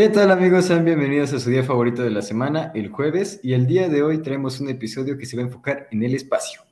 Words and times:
¿Qué 0.00 0.08
tal 0.08 0.30
amigos? 0.30 0.70
Bienvenidos 0.82 1.34
a 1.34 1.38
su 1.38 1.50
día 1.50 1.62
favorito 1.62 2.02
de 2.02 2.08
la 2.08 2.22
semana, 2.22 2.72
el 2.74 2.88
jueves, 2.88 3.38
y 3.44 3.52
el 3.52 3.66
día 3.66 3.90
de 3.90 4.02
hoy 4.02 4.22
traemos 4.22 4.58
un 4.58 4.70
episodio 4.70 5.18
que 5.18 5.26
se 5.26 5.36
va 5.36 5.42
a 5.42 5.44
enfocar 5.44 5.88
en 5.90 6.02
el 6.02 6.14
espacio. 6.14 6.62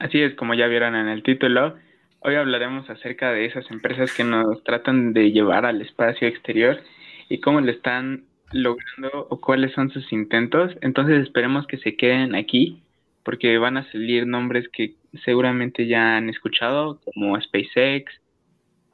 Así 0.00 0.20
es, 0.20 0.34
como 0.34 0.54
ya 0.54 0.66
vieron 0.66 0.96
en 0.96 1.06
el 1.06 1.22
título, 1.22 1.76
hoy 2.18 2.34
hablaremos 2.34 2.90
acerca 2.90 3.30
de 3.30 3.44
esas 3.44 3.70
empresas 3.70 4.12
que 4.12 4.24
nos 4.24 4.64
tratan 4.64 5.12
de 5.12 5.30
llevar 5.30 5.64
al 5.64 5.80
espacio 5.80 6.26
exterior 6.26 6.80
y 7.28 7.38
cómo 7.38 7.60
lo 7.60 7.70
están 7.70 8.24
logrando 8.50 9.28
o 9.30 9.40
cuáles 9.40 9.72
son 9.74 9.90
sus 9.90 10.12
intentos. 10.12 10.76
Entonces 10.80 11.22
esperemos 11.22 11.68
que 11.68 11.78
se 11.78 11.96
queden 11.96 12.34
aquí 12.34 12.82
porque 13.22 13.58
van 13.58 13.76
a 13.76 13.88
salir 13.92 14.26
nombres 14.26 14.68
que 14.72 14.96
seguramente 15.24 15.86
ya 15.86 16.16
han 16.16 16.30
escuchado, 16.30 17.00
como 17.04 17.40
SpaceX, 17.40 18.12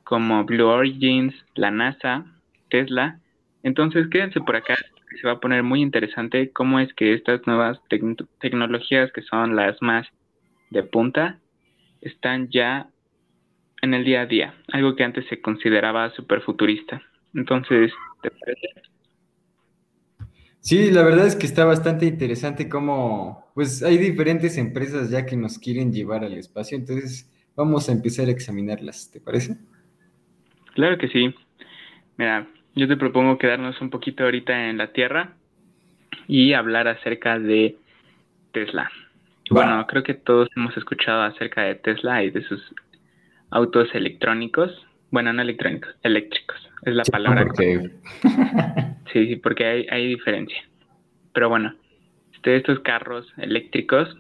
como 0.04 0.45
Blue 0.45 0.66
Origins, 0.66 1.34
la 1.54 1.70
NASA, 1.70 2.27
Tesla. 2.74 3.20
Entonces, 3.62 4.09
quédense 4.09 4.41
por 4.41 4.56
acá, 4.56 4.74
se 5.20 5.27
va 5.28 5.34
a 5.34 5.41
poner 5.41 5.62
muy 5.62 5.80
interesante 5.80 6.51
cómo 6.51 6.80
es 6.80 6.92
que 6.95 7.15
estas 7.15 7.46
nuevas 7.46 7.78
tecnologías, 8.41 9.12
que 9.12 9.23
son 9.23 9.55
las 9.55 9.80
más 9.80 10.09
de 10.70 10.82
punta, 10.82 11.38
están 12.01 12.48
ya 12.51 12.88
en 13.80 13.95
el 13.95 14.05
día 14.05 14.23
a 14.23 14.27
día, 14.27 14.55
algo 14.73 14.96
que 14.96 15.05
antes 15.05 15.24
se 15.29 15.41
consideraba 15.41 16.10
súper 16.16 16.41
futurista. 16.41 17.01
Entonces, 17.32 17.92
¿te 18.23 18.30
parece? 18.32 18.68
Sí, 20.59 20.91
la 20.91 21.04
verdad 21.04 21.29
es 21.29 21.37
que 21.37 21.46
está 21.46 21.65
bastante 21.65 22.06
interesante 22.06 22.68
cómo, 22.68 23.52
pues 23.54 23.84
hay 23.84 23.98
diferentes 23.98 24.59
empresas 24.59 25.10
ya 25.10 25.24
que 25.27 25.37
nos 25.37 25.59
quieren 25.59 25.93
llevar 25.93 26.24
al 26.24 26.34
espacio, 26.34 26.77
entonces 26.77 27.30
vamos 27.54 27.88
a 27.88 27.93
empezar 27.93 28.27
a 28.27 28.32
examinarlas, 28.32 29.12
¿te 29.12 29.20
parece? 29.20 29.59
Claro 30.74 30.98
que 30.98 31.09
sí. 31.09 31.32
Mira, 32.16 32.48
yo 32.74 32.88
te 32.88 32.96
propongo 32.96 33.38
quedarnos 33.38 33.80
un 33.80 33.91
poquito 33.91 34.24
ahorita 34.24 34.68
en 34.68 34.79
la 34.79 34.88
Tierra 34.88 35.32
y 36.26 36.52
hablar 36.54 36.88
acerca 36.88 37.38
de 37.38 37.76
Tesla. 38.52 38.90
Bueno, 39.51 39.87
creo 39.87 40.02
que 40.02 40.15
todos 40.15 40.49
hemos 40.57 40.76
escuchado 40.76 41.23
acerca 41.23 41.62
de 41.62 41.74
Tesla 41.76 42.24
y 42.24 42.30
de 42.30 42.43
sus 42.45 42.60
autos 43.51 43.95
electrónicos. 43.95 44.71
Bueno, 45.10 45.32
no 45.32 45.43
electrónicos, 45.43 45.95
eléctricos. 46.02 46.57
Es 46.82 46.95
la 46.95 47.04
palabra. 47.04 47.46
sí, 49.12 49.27
sí, 49.27 49.37
porque 49.37 49.65
hay, 49.65 49.87
hay 49.90 50.09
diferencia. 50.09 50.65
Pero 51.32 51.49
bueno, 51.49 51.74
este, 52.34 52.56
estos 52.56 52.80
carros 52.80 53.27
eléctricos 53.37 54.16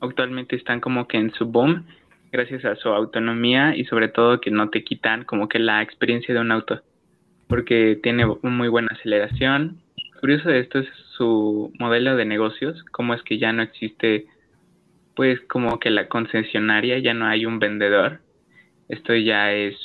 actualmente 0.00 0.56
están 0.56 0.80
como 0.80 1.06
que 1.06 1.18
en 1.18 1.32
su 1.34 1.46
boom 1.46 1.86
gracias 2.32 2.64
a 2.64 2.76
su 2.76 2.88
autonomía 2.88 3.76
y 3.76 3.84
sobre 3.84 4.08
todo 4.08 4.40
que 4.40 4.50
no 4.50 4.70
te 4.70 4.82
quitan 4.82 5.24
como 5.24 5.48
que 5.48 5.58
la 5.58 5.82
experiencia 5.82 6.34
de 6.34 6.40
un 6.40 6.50
auto 6.50 6.82
porque 7.52 8.00
tiene 8.02 8.24
muy 8.24 8.68
buena 8.68 8.88
aceleración. 8.92 9.82
curioso 10.20 10.48
de 10.48 10.60
esto 10.60 10.78
es 10.78 10.88
su 11.18 11.70
modelo 11.78 12.16
de 12.16 12.24
negocios, 12.24 12.82
cómo 12.92 13.12
es 13.12 13.22
que 13.24 13.36
ya 13.36 13.52
no 13.52 13.60
existe, 13.60 14.24
pues 15.14 15.38
como 15.50 15.78
que 15.78 15.90
la 15.90 16.08
concesionaria, 16.08 16.98
ya 17.00 17.12
no 17.12 17.26
hay 17.26 17.44
un 17.44 17.58
vendedor. 17.58 18.20
Esto 18.88 19.14
ya 19.14 19.52
es, 19.52 19.76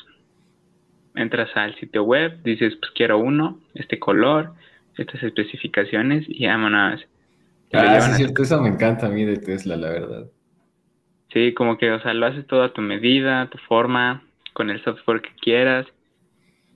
entras 1.14 1.50
al 1.58 1.76
sitio 1.76 2.04
web, 2.04 2.42
dices, 2.42 2.74
pues 2.80 2.94
quiero 2.96 3.18
uno, 3.18 3.60
este 3.74 4.00
color, 4.00 4.54
estas 4.98 5.22
especificaciones 5.22 6.24
y 6.30 6.48
vámonos. 6.48 7.06
Ah, 7.74 8.00
sí, 8.00 8.14
cierto, 8.14 8.44
eso 8.44 8.62
me 8.62 8.70
encanta 8.70 9.08
a 9.08 9.10
mí 9.10 9.26
de 9.26 9.40
Tesla, 9.40 9.76
la 9.76 9.90
verdad. 9.90 10.28
Sí, 11.34 11.54
como 11.54 11.78
que, 11.78 11.92
o 11.92 12.00
sea, 12.00 12.14
lo 12.14 12.28
haces 12.28 12.48
todo 12.48 12.64
a 12.64 12.72
tu 12.72 12.82
medida, 12.82 13.42
a 13.42 13.50
tu 13.50 13.58
forma, 13.58 14.24
con 14.54 14.70
el 14.70 14.82
software 14.86 15.22
que 15.22 15.32
quieras 15.42 15.86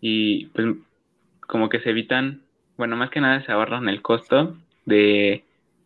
y 0.01 0.47
pues 0.47 0.75
como 1.47 1.69
que 1.69 1.79
se 1.79 1.91
evitan, 1.91 2.41
bueno, 2.77 2.97
más 2.97 3.11
que 3.11 3.21
nada 3.21 3.45
se 3.45 3.51
ahorran 3.51 3.87
el 3.87 4.01
costo 4.01 4.57
de 4.85 5.43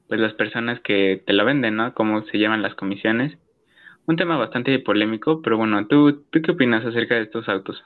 pues 0.08 0.20
las 0.20 0.34
personas 0.34 0.80
que 0.82 1.22
te 1.26 1.34
lo 1.34 1.46
venden, 1.46 1.76
¿no? 1.76 1.94
Cómo 1.94 2.24
se 2.26 2.38
llevan 2.38 2.62
las 2.62 2.76
comisiones. 2.76 3.38
Un 4.06 4.16
tema 4.16 4.38
bastante 4.38 4.78
polémico, 4.80 5.42
pero 5.42 5.58
bueno, 5.58 5.86
¿tú, 5.88 6.24
¿tú 6.30 6.42
qué 6.42 6.52
opinas 6.52 6.86
acerca 6.86 7.16
de 7.16 7.24
estos 7.24 7.50
autos? 7.50 7.84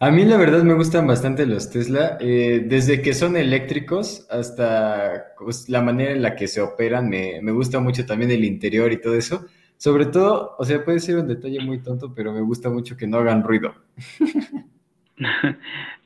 A 0.00 0.10
mí 0.12 0.24
la 0.24 0.36
verdad 0.36 0.62
me 0.62 0.74
gustan 0.74 1.08
bastante 1.08 1.44
los 1.44 1.70
Tesla, 1.70 2.18
eh, 2.20 2.62
desde 2.64 3.02
que 3.02 3.14
son 3.14 3.36
eléctricos 3.36 4.28
hasta 4.30 5.34
pues, 5.36 5.68
la 5.68 5.82
manera 5.82 6.12
en 6.12 6.22
la 6.22 6.36
que 6.36 6.46
se 6.46 6.60
operan, 6.60 7.08
me, 7.08 7.40
me 7.42 7.50
gusta 7.50 7.80
mucho 7.80 8.06
también 8.06 8.30
el 8.30 8.44
interior 8.44 8.92
y 8.92 9.00
todo 9.00 9.14
eso. 9.14 9.46
Sobre 9.76 10.06
todo, 10.06 10.54
o 10.58 10.64
sea, 10.64 10.84
puede 10.84 11.00
ser 11.00 11.16
un 11.16 11.26
detalle 11.26 11.60
muy 11.60 11.78
tonto, 11.82 12.12
pero 12.14 12.32
me 12.32 12.42
gusta 12.42 12.68
mucho 12.68 12.96
que 12.96 13.06
no 13.06 13.18
hagan 13.18 13.42
ruido. 13.42 13.74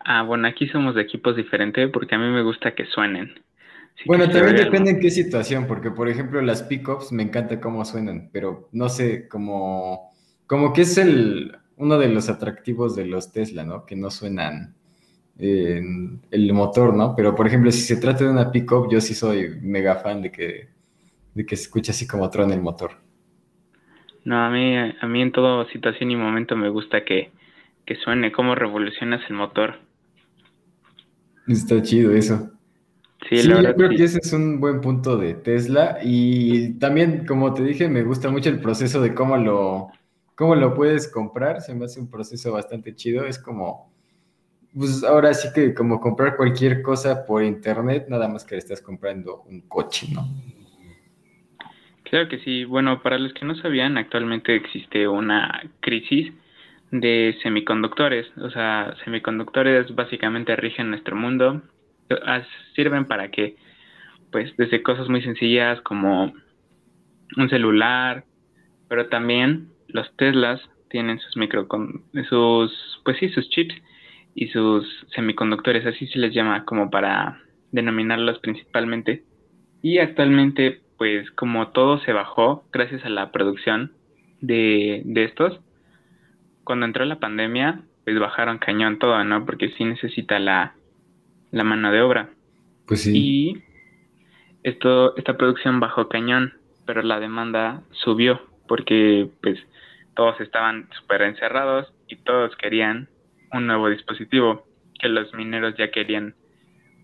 ah, 0.01 0.23
bueno, 0.23 0.49
aquí 0.49 0.69
somos 0.69 0.95
de 0.95 1.03
equipos 1.03 1.37
diferentes 1.37 1.91
porque 1.91 2.15
a 2.15 2.19
mí 2.19 2.29
me 2.29 2.43
gusta 2.43 2.75
que 2.75 2.87
suenen. 2.87 3.35
bueno, 4.07 4.29
también 4.29 4.57
depende 4.57 4.91
en 4.93 5.01
qué 5.01 5.11
situación, 5.11 5.67
porque 5.67 5.91
por 5.91 6.09
ejemplo 6.09 6.41
las 6.41 6.63
pickups 6.63 7.13
me 7.13 7.23
encanta 7.23 7.61
cómo 7.61 7.85
suenan, 7.85 8.31
pero 8.33 8.69
no 8.73 8.89
sé, 8.89 9.29
como, 9.29 10.13
como 10.47 10.73
que 10.73 10.83
es 10.83 10.99
el, 10.99 11.57
uno 11.77 11.99
de 11.99 12.09
los 12.09 12.29
atractivos 12.29 12.97
de 12.97 13.07
los 13.07 13.33
Tesla, 13.33 13.65
¿no? 13.65 13.87
Que 13.87 13.97
no 13.97 14.11
suenan 14.11 14.75
el 15.39 16.53
motor, 16.53 16.95
¿no? 16.95 17.17
Pero 17.17 17.35
por 17.35 17.47
ejemplo, 17.47 17.73
si 17.73 17.81
se 17.81 17.97
trata 17.97 18.25
de 18.25 18.31
una 18.31 18.53
pickup, 18.53 18.91
yo 18.91 19.01
sí 19.01 19.15
soy 19.15 19.59
mega 19.61 19.97
fan 19.97 20.23
de 20.23 20.31
que, 20.31 20.69
de 21.35 21.47
que 21.47 21.57
se 21.57 21.65
escuche 21.65 21.91
así 21.91 22.07
como 22.07 22.31
trona 22.31 22.55
el 22.55 22.61
motor. 22.61 22.93
No, 24.25 24.45
a 24.45 24.51
mí, 24.51 24.77
a 24.77 25.07
mí 25.09 25.23
en 25.23 25.33
toda 25.33 25.67
situación 25.73 26.11
y 26.11 26.17
momento 26.17 26.55
me 26.55 26.69
gusta 26.69 27.05
que, 27.05 27.33
que 27.87 27.97
suene, 27.97 28.33
cómo 28.33 28.55
revolucionas 28.55 29.21
el 29.29 29.37
motor. 29.37 29.81
Está 31.47 31.83
chido 31.83 32.13
eso. 32.13 32.51
Sí, 33.29 33.37
yo 33.49 33.75
creo 33.75 33.91
que 33.91 34.05
ese 34.05 34.19
es 34.19 34.33
un 34.33 34.61
buen 34.61 34.81
punto 34.81 35.17
de 35.17 35.35
Tesla 35.35 35.99
y 36.03 36.75
también, 36.79 37.25
como 37.25 37.55
te 37.55 37.63
dije, 37.63 37.89
me 37.89 38.03
gusta 38.03 38.31
mucho 38.31 38.49
el 38.49 38.61
proceso 38.61 39.01
de 39.01 39.15
cómo 39.15 39.37
lo, 39.37 39.91
cómo 40.35 40.57
lo 40.57 40.75
puedes 40.75 41.09
comprar, 41.09 41.61
se 41.61 41.75
me 41.75 41.85
hace 41.85 42.01
un 42.01 42.11
proceso 42.11 42.53
bastante 42.53 42.95
chido, 42.97 43.25
es 43.25 43.39
como, 43.39 43.93
pues 44.75 45.05
ahora 45.05 45.33
sí 45.35 45.49
que 45.55 45.73
como 45.73 46.01
comprar 46.01 46.37
cualquier 46.37 46.83
cosa 46.83 47.25
por 47.25 47.45
internet, 47.45 48.07
nada 48.09 48.27
más 48.27 48.45
que 48.45 48.57
le 48.57 48.59
estás 48.59 48.81
comprando 48.81 49.43
un 49.49 49.63
coche, 49.63 50.09
¿no? 50.13 50.29
Claro 52.03 52.29
que 52.29 52.41
sí, 52.41 52.65
bueno, 52.65 53.03
para 53.03 53.19
los 53.19 53.33
que 53.35 53.45
no 53.45 53.55
sabían, 53.55 53.97
actualmente 53.97 54.55
existe 54.57 55.07
una 55.07 55.63
crisis 55.81 56.33
de 56.93 57.37
semiconductores. 57.43 58.31
O 58.37 58.51
sea, 58.51 58.95
semiconductores 59.05 59.93
básicamente 59.95 60.55
rigen 60.55 60.91
nuestro 60.91 61.17
mundo. 61.17 61.63
Sirven 62.77 63.07
para 63.07 63.31
que, 63.31 63.57
pues, 64.31 64.55
desde 64.59 64.83
cosas 64.83 65.09
muy 65.09 65.23
sencillas 65.23 65.81
como 65.81 66.33
un 67.37 67.49
celular, 67.49 68.25
pero 68.89 69.09
también 69.09 69.71
los 69.89 70.15
Teslas 70.17 70.61
tienen 70.91 71.19
sus 71.19 71.37
micro, 71.39 71.67
sus, 72.29 73.01
pues 73.05 73.17
sí, 73.19 73.31
sus 73.31 73.49
chips 73.49 73.75
y 74.35 74.49
sus 74.49 74.87
semiconductores, 75.15 75.87
así 75.87 76.07
se 76.09 76.19
les 76.19 76.35
llama 76.35 76.67
como 76.67 76.91
para 76.91 77.41
denominarlos 77.71 78.39
principalmente. 78.41 79.25
Y 79.81 79.99
actualmente, 79.99 80.83
pues 80.99 81.31
como 81.31 81.69
todo 81.69 81.99
se 82.01 82.13
bajó 82.13 82.65
gracias 82.71 83.03
a 83.07 83.09
la 83.09 83.33
producción 83.33 83.93
de, 84.43 85.01
de 85.07 85.25
estos, 85.25 85.59
cuando 86.65 86.87
entró 86.87 87.05
la 87.05 87.19
pandemia, 87.19 87.83
pues 88.05 88.19
bajaron 88.19 88.59
cañón 88.59 88.99
todo, 88.99 89.23
¿no? 89.25 89.45
Porque 89.45 89.71
sí 89.71 89.85
necesita 89.85 90.39
la, 90.39 90.75
mano 91.51 91.93
de 91.93 92.01
obra. 92.01 92.31
Pues 92.87 93.03
sí. 93.03 93.13
Y 93.15 93.63
esto, 94.63 95.17
esta 95.17 95.37
producción 95.37 95.81
bajó 95.81 96.09
cañón, 96.09 96.55
pero 96.87 97.03
la 97.03 97.21
demanda 97.21 97.83
subió 97.91 98.41
porque 98.67 99.29
pues 99.43 99.59
todos 100.15 100.41
estaban 100.41 100.89
súper 100.99 101.23
encerrados 101.23 101.93
y 102.09 102.17
todos 102.17 102.55
querían 102.57 103.09
un 103.53 103.67
nuevo 103.67 103.89
dispositivo 103.89 104.67
que 104.99 105.09
los 105.09 105.33
mineros 105.35 105.75
ya 105.77 105.91
querían 105.91 106.35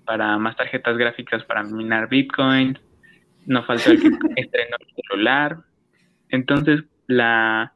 para 0.04 0.38
más 0.38 0.56
tarjetas 0.56 0.96
gráficas 0.96 1.44
para 1.44 1.62
minar 1.64 2.08
Bitcoin, 2.08 2.78
no 3.46 3.62
faltó 3.64 3.90
el 3.90 4.00
que 4.00 4.08
estrenó 4.36 4.76
el 4.80 4.94
celular. 5.02 5.58
Entonces 6.30 6.84
la 7.06 7.72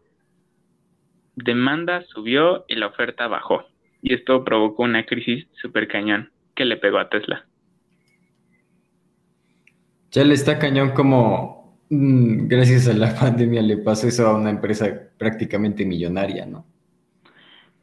demanda 1.37 2.03
subió 2.09 2.65
y 2.69 2.77
la 2.77 2.87
oferta 2.87 3.29
bajó. 3.29 3.65
Y 4.03 4.15
esto 4.15 4.45
provocó 4.45 4.83
una 4.83 5.07
crisis 5.07 5.47
súper 5.61 5.89
cañón 5.89 6.31
que 6.55 6.65
le 6.65 6.77
pegó 6.77 6.99
a 6.99 7.09
Tesla. 7.09 7.47
Ya 10.11 10.25
le 10.25 10.35
está 10.35 10.59
cañón 10.59 10.91
como 10.91 11.79
mm, 11.89 12.49
gracias 12.49 12.89
a 12.89 12.93
la 12.93 13.15
pandemia 13.21 13.63
le 13.63 13.79
pasó 13.79 14.09
eso 14.09 14.27
a 14.27 14.37
una 14.37 14.51
empresa 14.51 15.09
prácticamente 15.19 15.85
millonaria, 15.85 16.45
¿no? 16.47 16.67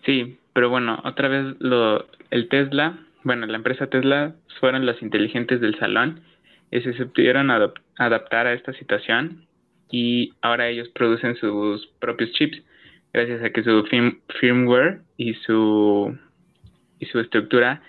Sí, 0.05 0.37
pero 0.53 0.69
bueno, 0.69 1.01
otra 1.03 1.27
vez 1.27 1.55
lo, 1.59 2.05
el 2.31 2.47
Tesla, 2.49 2.99
bueno, 3.23 3.45
la 3.47 3.57
empresa 3.57 3.87
Tesla 3.87 4.35
fueron 4.59 4.85
los 4.85 5.01
inteligentes 5.01 5.59
del 5.61 5.77
salón 5.79 6.21
y 6.71 6.81
se 6.81 6.93
supieron 6.93 7.49
adaptar 7.49 8.47
a 8.47 8.53
esta 8.53 8.73
situación 8.73 9.45
y 9.91 10.33
ahora 10.41 10.67
ellos 10.67 10.87
producen 10.89 11.35
sus 11.35 11.87
propios 11.99 12.31
chips 12.33 12.61
gracias 13.13 13.43
a 13.43 13.49
que 13.49 13.63
su 13.63 13.83
firmware 14.39 15.01
y 15.17 15.33
su, 15.35 16.17
y 16.99 17.05
su 17.05 17.19
estructura 17.19 17.81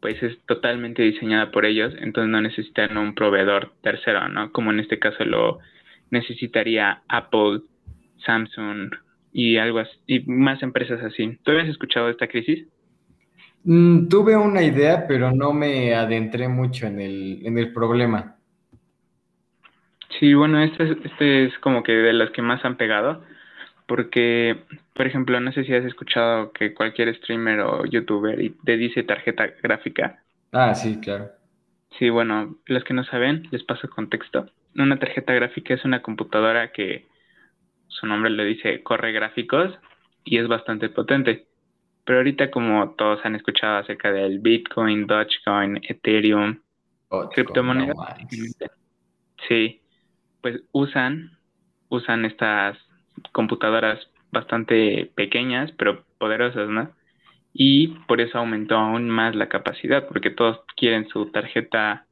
pues 0.00 0.20
es 0.20 0.36
totalmente 0.46 1.00
diseñada 1.02 1.52
por 1.52 1.64
ellos, 1.64 1.94
entonces 2.00 2.28
no 2.28 2.40
necesitan 2.40 2.98
un 2.98 3.14
proveedor 3.14 3.72
tercero, 3.82 4.28
¿no? 4.28 4.50
Como 4.50 4.72
en 4.72 4.80
este 4.80 4.98
caso 4.98 5.24
lo 5.24 5.60
necesitaría 6.10 7.02
Apple, 7.06 7.60
Samsung 8.26 8.90
y 9.32 9.58
algo 9.58 9.78
así, 9.78 9.92
y 10.08 10.20
más 10.26 10.60
empresas 10.60 11.00
así. 11.02 11.38
¿Tú 11.44 11.52
habías 11.52 11.68
escuchado 11.68 12.06
de 12.06 12.12
esta 12.12 12.26
crisis? 12.26 12.66
Mm, 13.62 14.08
tuve 14.08 14.36
una 14.36 14.64
idea, 14.64 15.06
pero 15.06 15.30
no 15.30 15.52
me 15.52 15.94
adentré 15.94 16.48
mucho 16.48 16.86
en 16.86 17.00
el, 17.00 17.46
en 17.46 17.58
el 17.58 17.72
problema. 17.72 18.36
Sí, 20.18 20.34
bueno, 20.34 20.60
este, 20.62 20.96
este 21.04 21.44
es 21.44 21.58
como 21.60 21.84
que 21.84 21.92
de 21.92 22.12
las 22.12 22.30
que 22.32 22.42
más 22.42 22.64
han 22.64 22.76
pegado, 22.76 23.24
porque, 23.86 24.56
por 24.94 25.06
ejemplo, 25.06 25.40
no 25.40 25.52
sé 25.52 25.64
si 25.64 25.74
has 25.74 25.84
escuchado 25.84 26.52
que 26.52 26.74
cualquier 26.74 27.14
streamer 27.16 27.60
o 27.60 27.84
youtuber 27.84 28.38
te 28.64 28.76
dice 28.76 29.02
tarjeta 29.02 29.46
gráfica. 29.62 30.22
Ah, 30.52 30.74
sí, 30.74 30.98
claro. 31.00 31.30
Sí, 31.98 32.10
bueno, 32.10 32.56
los 32.66 32.84
que 32.84 32.94
no 32.94 33.04
saben, 33.04 33.48
les 33.50 33.64
paso 33.64 33.88
contexto. 33.88 34.46
Una 34.74 34.98
tarjeta 34.98 35.32
gráfica 35.34 35.74
es 35.74 35.84
una 35.84 36.00
computadora 36.02 36.72
que 36.72 37.06
su 37.88 38.06
nombre 38.06 38.30
le 38.30 38.44
dice 38.44 38.82
corre 38.82 39.12
gráficos 39.12 39.78
y 40.24 40.38
es 40.38 40.48
bastante 40.48 40.88
potente. 40.88 41.46
Pero 42.04 42.18
ahorita 42.18 42.50
como 42.50 42.94
todos 42.94 43.24
han 43.24 43.36
escuchado 43.36 43.78
acerca 43.78 44.10
del 44.10 44.40
Bitcoin, 44.40 45.06
Dogecoin, 45.06 45.80
Ethereum, 45.82 46.60
criptomonedas, 47.32 47.96
sí, 49.48 49.82
pues 50.40 50.62
usan, 50.72 51.38
usan 51.88 52.24
estas 52.24 52.78
computadoras 53.32 53.98
bastante 54.30 55.10
pequeñas 55.14 55.72
pero 55.78 56.04
poderosas, 56.18 56.68
¿no? 56.68 56.90
Y 57.52 57.88
por 58.08 58.20
eso 58.20 58.38
aumentó 58.38 58.76
aún 58.76 59.10
más 59.10 59.34
la 59.34 59.48
capacidad, 59.48 60.08
porque 60.08 60.30
todos 60.30 60.60
quieren 60.76 61.08
su 61.08 61.26
tarjeta 61.26 62.06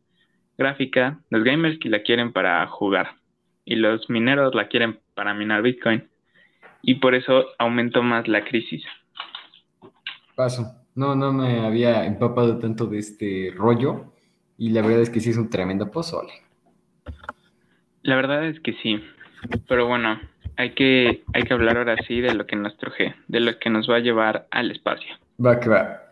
gráfica, 0.58 1.20
los 1.30 1.42
gamers 1.42 1.78
que 1.78 1.88
la 1.88 2.02
quieren 2.02 2.32
para 2.32 2.66
jugar 2.66 3.16
y 3.64 3.76
los 3.76 4.10
mineros 4.10 4.54
la 4.54 4.68
quieren 4.68 5.00
para 5.14 5.32
minar 5.32 5.62
Bitcoin. 5.62 6.08
Y 6.82 6.96
por 6.96 7.14
eso 7.14 7.46
aumentó 7.58 8.02
más 8.02 8.28
la 8.28 8.44
crisis. 8.44 8.82
Paso. 10.34 10.76
No, 10.94 11.14
no 11.14 11.32
me 11.32 11.60
había 11.60 12.04
empapado 12.04 12.58
tanto 12.58 12.86
de 12.86 12.98
este 12.98 13.54
rollo 13.54 14.12
y 14.58 14.70
la 14.70 14.82
verdad 14.82 15.02
es 15.02 15.10
que 15.10 15.20
sí 15.20 15.30
es 15.30 15.36
un 15.36 15.48
tremendo 15.48 15.90
pozole. 15.90 16.32
La 18.02 18.16
verdad 18.16 18.44
es 18.44 18.58
que 18.60 18.72
sí, 18.82 19.00
pero 19.68 19.86
bueno, 19.86 20.18
hay 20.60 20.72
que, 20.72 21.22
hay 21.32 21.42
que 21.44 21.54
hablar 21.54 21.78
ahora 21.78 21.96
sí 22.06 22.20
de 22.20 22.34
lo 22.34 22.46
que 22.46 22.54
nos 22.54 22.76
truje, 22.76 23.14
de 23.28 23.40
lo 23.40 23.58
que 23.58 23.70
nos 23.70 23.88
va 23.88 23.96
a 23.96 24.00
llevar 24.00 24.46
al 24.50 24.70
espacio. 24.70 25.08
Va 25.44 25.58
que 25.58 25.70
va. 25.70 26.02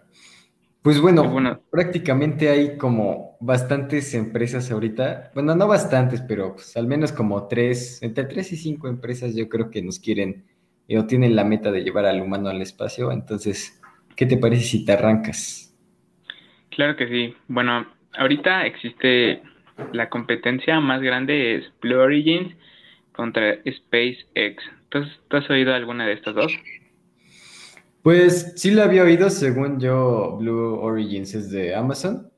Pues 0.80 1.02
bueno, 1.02 1.24
bueno, 1.28 1.60
prácticamente 1.70 2.48
hay 2.48 2.78
como 2.78 3.36
bastantes 3.40 4.14
empresas 4.14 4.70
ahorita, 4.70 5.32
bueno, 5.34 5.54
no 5.54 5.68
bastantes, 5.68 6.22
pero 6.22 6.54
pues 6.54 6.74
al 6.78 6.86
menos 6.86 7.12
como 7.12 7.46
tres, 7.46 8.02
entre 8.02 8.24
tres 8.24 8.50
y 8.52 8.56
cinco 8.56 8.88
empresas 8.88 9.34
yo 9.36 9.50
creo 9.50 9.70
que 9.70 9.82
nos 9.82 9.98
quieren 9.98 10.46
o 10.88 11.04
tienen 11.04 11.36
la 11.36 11.44
meta 11.44 11.70
de 11.70 11.82
llevar 11.82 12.06
al 12.06 12.22
humano 12.22 12.48
al 12.48 12.62
espacio, 12.62 13.12
entonces, 13.12 13.78
¿qué 14.16 14.24
te 14.24 14.38
parece 14.38 14.62
si 14.62 14.84
te 14.86 14.92
arrancas? 14.92 15.76
Claro 16.70 16.96
que 16.96 17.06
sí. 17.08 17.36
Bueno, 17.48 17.86
ahorita 18.16 18.64
existe 18.64 19.42
la 19.92 20.08
competencia 20.08 20.80
más 20.80 21.02
grande 21.02 21.56
es 21.56 21.72
Blue 21.82 21.98
Origins 21.98 22.54
contra 23.18 23.56
SpaceX. 23.68 24.62
¿Tú 24.90 25.36
has, 25.36 25.50
oído 25.50 25.74
alguna 25.74 26.06
de 26.06 26.12
estas 26.12 26.36
dos? 26.36 26.52
Pues 28.02 28.52
sí 28.54 28.70
la 28.70 28.84
había 28.84 29.02
oído, 29.02 29.28
según 29.28 29.80
yo, 29.80 30.36
Blue 30.38 30.78
Origins 30.80 31.34
es 31.34 31.50
de 31.50 31.74
Amazon 31.74 32.30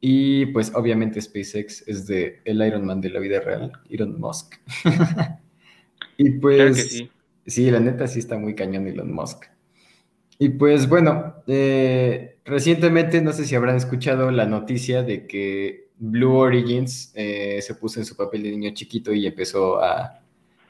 y 0.00 0.46
pues 0.46 0.72
obviamente 0.76 1.20
SpaceX 1.20 1.86
es 1.88 2.06
de 2.06 2.42
el 2.44 2.64
Iron 2.64 2.86
Man 2.86 3.00
de 3.00 3.10
la 3.10 3.18
vida 3.18 3.40
real, 3.40 3.72
Elon 3.90 4.20
Musk. 4.20 4.54
y 6.16 6.30
pues 6.38 6.90
sí. 6.90 7.10
sí. 7.44 7.68
la 7.68 7.80
neta 7.80 8.06
sí 8.06 8.20
está 8.20 8.38
muy 8.38 8.54
cañón 8.54 8.86
Elon 8.86 9.12
Musk. 9.12 9.46
Y 10.38 10.50
pues 10.50 10.88
bueno, 10.88 11.42
eh, 11.48 12.38
recientemente 12.44 13.20
no 13.20 13.32
sé 13.32 13.44
si 13.46 13.56
habrán 13.56 13.74
escuchado 13.74 14.30
la 14.30 14.46
noticia 14.46 15.02
de 15.02 15.26
que 15.26 15.89
Blue 16.00 16.34
Origins 16.34 17.12
eh, 17.14 17.60
se 17.60 17.74
puso 17.74 18.00
en 18.00 18.06
su 18.06 18.16
papel 18.16 18.42
de 18.42 18.50
niño 18.50 18.70
chiquito 18.72 19.12
y 19.12 19.26
empezó 19.26 19.82
a, 19.82 20.18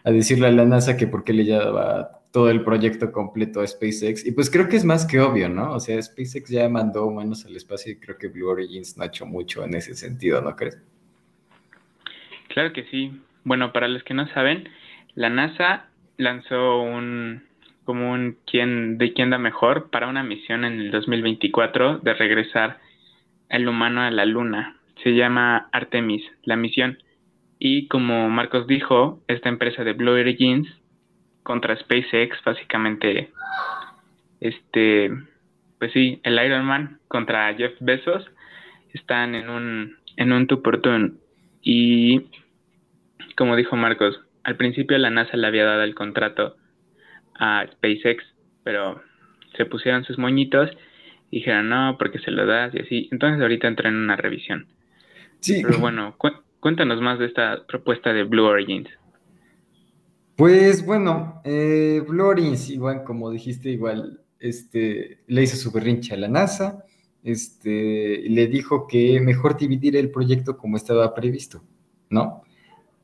decirle 0.05 0.49
a 0.49 0.51
la 0.51 0.65
NASA 0.65 0.97
que 0.97 1.07
por 1.07 1.23
qué 1.23 1.33
le 1.33 1.45
llevaba 1.45 2.21
todo 2.33 2.51
el 2.51 2.65
proyecto 2.65 3.13
completo 3.13 3.61
a 3.61 3.67
SpaceX. 3.67 4.27
Y 4.27 4.33
pues 4.33 4.51
creo 4.51 4.69
que 4.69 4.77
es 4.77 4.85
más 4.85 5.07
que 5.07 5.21
obvio, 5.21 5.49
¿no? 5.49 5.73
O 5.73 5.81
sea, 5.81 6.03
SpaceX 6.03 6.51
ya 6.51 6.69
mandó 6.69 7.07
humanos 7.07 7.47
al 7.47 7.55
espacio 7.55 7.93
y 7.93 7.97
creo 7.97 8.19
que 8.19 8.27
Blue 8.27 8.49
Origins 8.49 8.97
no 8.97 9.05
ha 9.05 9.07
hecho 9.07 9.25
mucho 9.25 9.65
en 9.65 9.75
ese 9.75 9.95
sentido, 9.95 10.43
¿no 10.43 10.57
crees? 10.57 10.79
Claro 12.49 12.73
que 12.73 12.85
sí. 12.87 13.13
Bueno, 13.45 13.73
para 13.73 13.87
los 13.87 14.03
que 14.03 14.15
no 14.15 14.27
saben, 14.29 14.69
la 15.15 15.31
NASA 15.31 15.87
lanzó 16.17 16.83
un 16.83 17.45
como 17.85 18.13
un 18.13 18.37
quién 18.47 18.99
de 18.99 19.13
quién 19.13 19.31
da 19.31 19.39
mejor 19.39 19.91
para 19.91 20.09
una 20.09 20.23
misión 20.23 20.65
en 20.65 20.81
el 20.81 20.91
2024 20.91 21.99
de 21.99 22.15
regresar 22.15 22.79
el 23.49 23.69
humano 23.69 24.03
a 24.03 24.11
la 24.11 24.25
luna 24.27 24.80
se 25.03 25.15
llama 25.15 25.69
Artemis, 25.73 26.23
la 26.45 26.57
misión. 26.57 26.99
Y 27.59 27.89
como 27.89 28.29
Marcos 28.31 28.67
dijo, 28.67 29.23
esta 29.29 29.49
empresa 29.49 29.85
de 29.85 29.93
Blue 29.93 30.13
Origins 30.13 30.69
contra 31.43 31.77
SpaceX, 31.77 32.43
básicamente, 32.45 33.31
este, 34.41 35.11
pues 35.79 35.93
sí, 35.93 36.21
el 36.23 36.43
Iron 36.45 36.65
Man 36.65 37.01
contra 37.09 37.53
Jeff 37.55 37.73
Bezos 37.81 38.31
están 38.93 39.35
en 39.35 39.51
un, 39.51 39.97
en 40.17 40.33
un 40.33 40.47
tu 40.47 40.63
por 40.63 40.81
Y 41.63 42.27
como 43.37 43.57
dijo 43.57 43.77
Marcos, 43.77 44.21
al 44.45 44.57
principio 44.57 44.99
la 44.99 45.11
NASA 45.11 45.37
le 45.37 45.47
había 45.47 45.65
dado 45.65 45.83
el 45.83 45.95
contrato 45.95 46.57
a 47.35 47.67
SpaceX, 47.73 48.25
pero 48.65 49.03
se 49.57 49.67
pusieron 49.67 50.05
sus 50.05 50.19
moñitos 50.19 50.71
y 51.31 51.39
dijeron 51.39 51.69
no, 51.69 51.97
porque 51.99 52.19
se 52.19 52.31
lo 52.31 52.47
das 52.47 52.75
y 52.75 52.81
así. 52.81 53.09
Entonces 53.13 53.41
ahorita 53.41 53.69
entró 53.69 53.89
en 53.89 53.97
una 53.97 54.17
revisión. 54.17 54.67
Sí. 55.41 55.63
Pero 55.63 55.79
bueno, 55.79 56.17
cuéntanos 56.61 57.01
más 57.01 57.19
de 57.19 57.27
esta 57.27 57.67
propuesta 57.67 58.13
de 58.13 58.25
Blue 58.25 58.45
Origins. 58.45 58.89
Pues 60.37 60.85
bueno, 60.85 61.43
eh, 61.45 62.03
Blue 62.09 62.25
Origins, 62.25 62.71
igual 62.71 63.05
como 63.05 63.31
dijiste, 63.31 63.71
igual 63.71 64.23
este, 64.39 65.19
le 65.27 65.43
hizo 65.43 65.57
su 65.57 65.71
berrinche 65.71 66.15
a 66.15 66.17
la 66.17 66.29
NASA, 66.29 66.85
este, 67.23 68.23
le 68.27 68.47
dijo 68.47 68.87
que 68.87 69.21
mejor 69.21 69.59
dividir 69.59 69.97
el 69.97 70.11
proyecto 70.11 70.57
como 70.57 70.77
estaba 70.77 71.15
previsto, 71.15 71.63
¿no? 72.09 72.43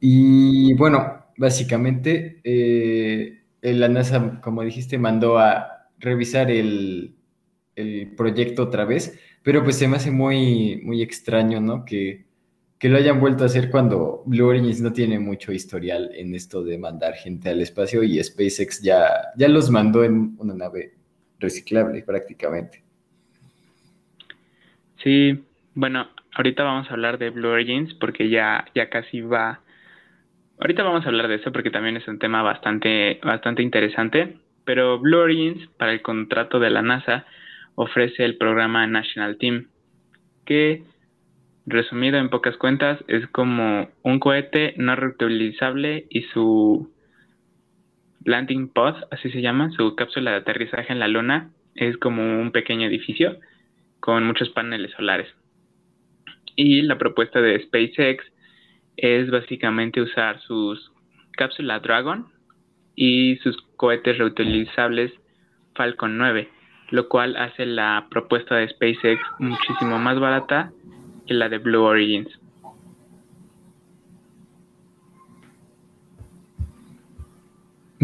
Y 0.00 0.75
bueno, 0.75 1.26
básicamente 1.37 2.40
eh, 2.44 3.42
la 3.60 3.88
NASA, 3.88 4.40
como 4.40 4.62
dijiste, 4.62 4.99
mandó 4.99 5.38
a 5.38 5.90
revisar 5.99 6.50
el, 6.50 7.16
el, 7.75 8.14
proyecto 8.16 8.64
otra 8.64 8.84
vez, 8.84 9.18
pero 9.42 9.62
pues 9.64 9.76
se 9.76 9.88
me 9.88 9.96
hace 9.96 10.10
muy, 10.10 10.80
muy 10.84 11.02
extraño, 11.02 11.60
¿no? 11.60 11.84
Que 11.84 12.25
que 12.78 12.88
lo 12.88 12.99
hayan 12.99 13.21
vuelto 13.21 13.42
a 13.42 13.47
hacer 13.47 13.71
cuando 13.71 14.23
Blue 14.26 14.47
Origins 14.47 14.80
no 14.80 14.92
tiene 14.92 15.18
mucho 15.18 15.52
historial 15.52 16.11
en 16.14 16.35
esto 16.35 16.62
de 16.62 16.76
mandar 16.78 17.14
gente 17.14 17.49
al 17.49 17.61
espacio 17.61 18.02
y 18.02 18.23
SpaceX 18.23 18.83
ya, 18.83 19.09
ya 19.37 19.49
los 19.49 19.71
mandó 19.71 20.04
en 20.04 20.37
una 20.38 20.54
nave 20.54 20.92
reciclable 21.38 22.02
prácticamente. 22.02 22.83
Sí, 25.02 25.42
bueno, 25.75 26.09
ahorita 26.35 26.64
vamos 26.64 26.90
a 26.90 26.95
hablar 26.95 27.18
de 27.18 27.30
Blue 27.30 27.49
Origins 27.49 27.95
porque 27.95 28.28
ya, 28.28 28.66
ya 28.75 28.90
casi 28.90 29.21
va. 29.21 29.61
Ahorita 30.59 30.83
vamos 30.83 31.04
a 31.04 31.09
hablar 31.09 31.28
de 31.28 31.37
eso 31.37 31.52
porque 31.52 31.71
también 31.71 31.97
es 31.97 32.09
un 32.09 32.18
tema 32.18 32.42
bastante, 32.42 33.21
bastante 33.23 33.62
interesante. 33.62 34.38
Pero 34.64 34.99
Blue 34.99 35.18
Origins, 35.18 35.68
para 35.78 35.92
el 35.92 36.02
contrato 36.02 36.59
de 36.59 36.71
la 36.71 36.83
NASA, 36.83 37.25
ofrece 37.76 38.25
el 38.25 38.37
programa 38.37 38.87
National 38.87 39.38
Team, 39.38 39.68
que 40.45 40.83
resumido 41.66 42.18
en 42.18 42.30
pocas 42.30 42.56
cuentas, 42.56 43.02
es 43.08 43.26
como 43.28 43.88
un 44.02 44.20
cohete 44.20 44.75
no 44.76 44.94
reutilizable 44.94 46.06
y 46.08 46.23
su 46.23 46.92
landing 48.25 48.68
pod, 48.68 48.94
así 49.11 49.30
se 49.30 49.42
llama, 49.42 49.70
su 49.70 49.94
cápsula 49.96 50.30
de 50.32 50.37
aterrizaje 50.38 50.92
en 50.92 51.00
la 51.00 51.08
luna, 51.08 51.50
es 51.75 51.96
como 51.99 52.40
un 52.40 52.52
pequeño 52.52 52.87
edificio 52.87 53.38
con 54.00 54.25
muchos 54.25 54.50
paneles 54.50 54.92
solares. 54.92 55.28
Y 56.54 56.82
la 56.82 56.96
propuesta 56.99 57.40
de 57.40 57.61
SpaceX 57.61 58.25
es 58.96 59.30
básicamente 59.30 60.00
usar 60.00 60.40
sus 60.40 60.90
cápsulas 61.32 61.82
Dragon 61.82 62.28
y 62.94 63.37
sus 63.42 63.61
cohetes 63.76 64.16
reutilizables 64.16 65.12
Falcon 65.75 66.16
9, 66.16 66.49
lo 66.90 67.08
cual 67.08 67.37
hace 67.37 67.66
la 67.66 68.06
propuesta 68.11 68.56
de 68.56 68.68
SpaceX 68.68 69.20
muchísimo 69.38 69.99
más 69.99 70.18
barata 70.18 70.73
que 71.26 71.35
la 71.35 71.49
de 71.49 71.59
Blue 71.59 71.83
Origins. 71.83 72.28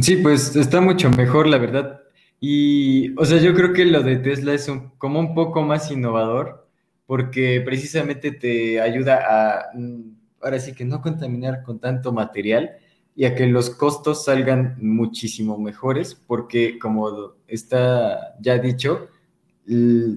Sí, 0.00 0.16
pues 0.16 0.56
está 0.56 0.80
mucho 0.80 1.10
mejor, 1.10 1.46
la 1.46 1.58
verdad. 1.58 2.00
Y, 2.40 3.14
o 3.16 3.24
sea, 3.24 3.38
yo 3.38 3.54
creo 3.54 3.72
que 3.72 3.84
lo 3.84 4.02
de 4.02 4.16
Tesla 4.16 4.52
es 4.52 4.68
como 4.98 5.20
un 5.20 5.34
poco 5.34 5.62
más 5.62 5.90
innovador, 5.92 6.66
porque 7.06 7.62
precisamente 7.64 8.32
te 8.32 8.80
ayuda 8.80 9.20
a, 9.28 9.78
mm, 9.78 10.00
ahora 10.40 10.58
sí 10.58 10.74
que 10.74 10.84
no 10.84 11.00
contaminar 11.00 11.62
con 11.62 11.78
tanto 11.78 12.12
material 12.12 12.70
y 13.14 13.26
a 13.26 13.34
que 13.34 13.46
los 13.46 13.70
costos 13.70 14.24
salgan 14.24 14.76
muchísimo 14.80 15.58
mejores, 15.58 16.14
porque 16.14 16.78
como 16.78 17.34
está 17.46 18.34
ya 18.40 18.58
dicho, 18.58 19.08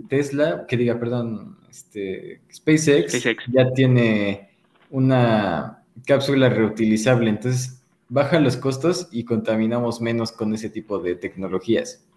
Tesla, 0.09 0.65
que 0.67 0.77
diga, 0.77 0.99
perdón, 0.99 1.57
este, 1.75 2.39
SpaceX, 2.53 3.21
ya 3.51 3.71
tiene 3.73 4.49
una 4.89 5.83
cápsula 6.05 6.47
reutilizable, 6.49 7.29
entonces 7.29 7.83
baja 8.07 8.39
los 8.39 8.55
costos 8.55 9.09
y 9.11 9.25
contaminamos 9.25 9.99
menos 9.99 10.31
con 10.31 10.53
ese 10.53 10.69
tipo 10.69 10.99
de 10.99 11.15
tecnologías. 11.15 12.07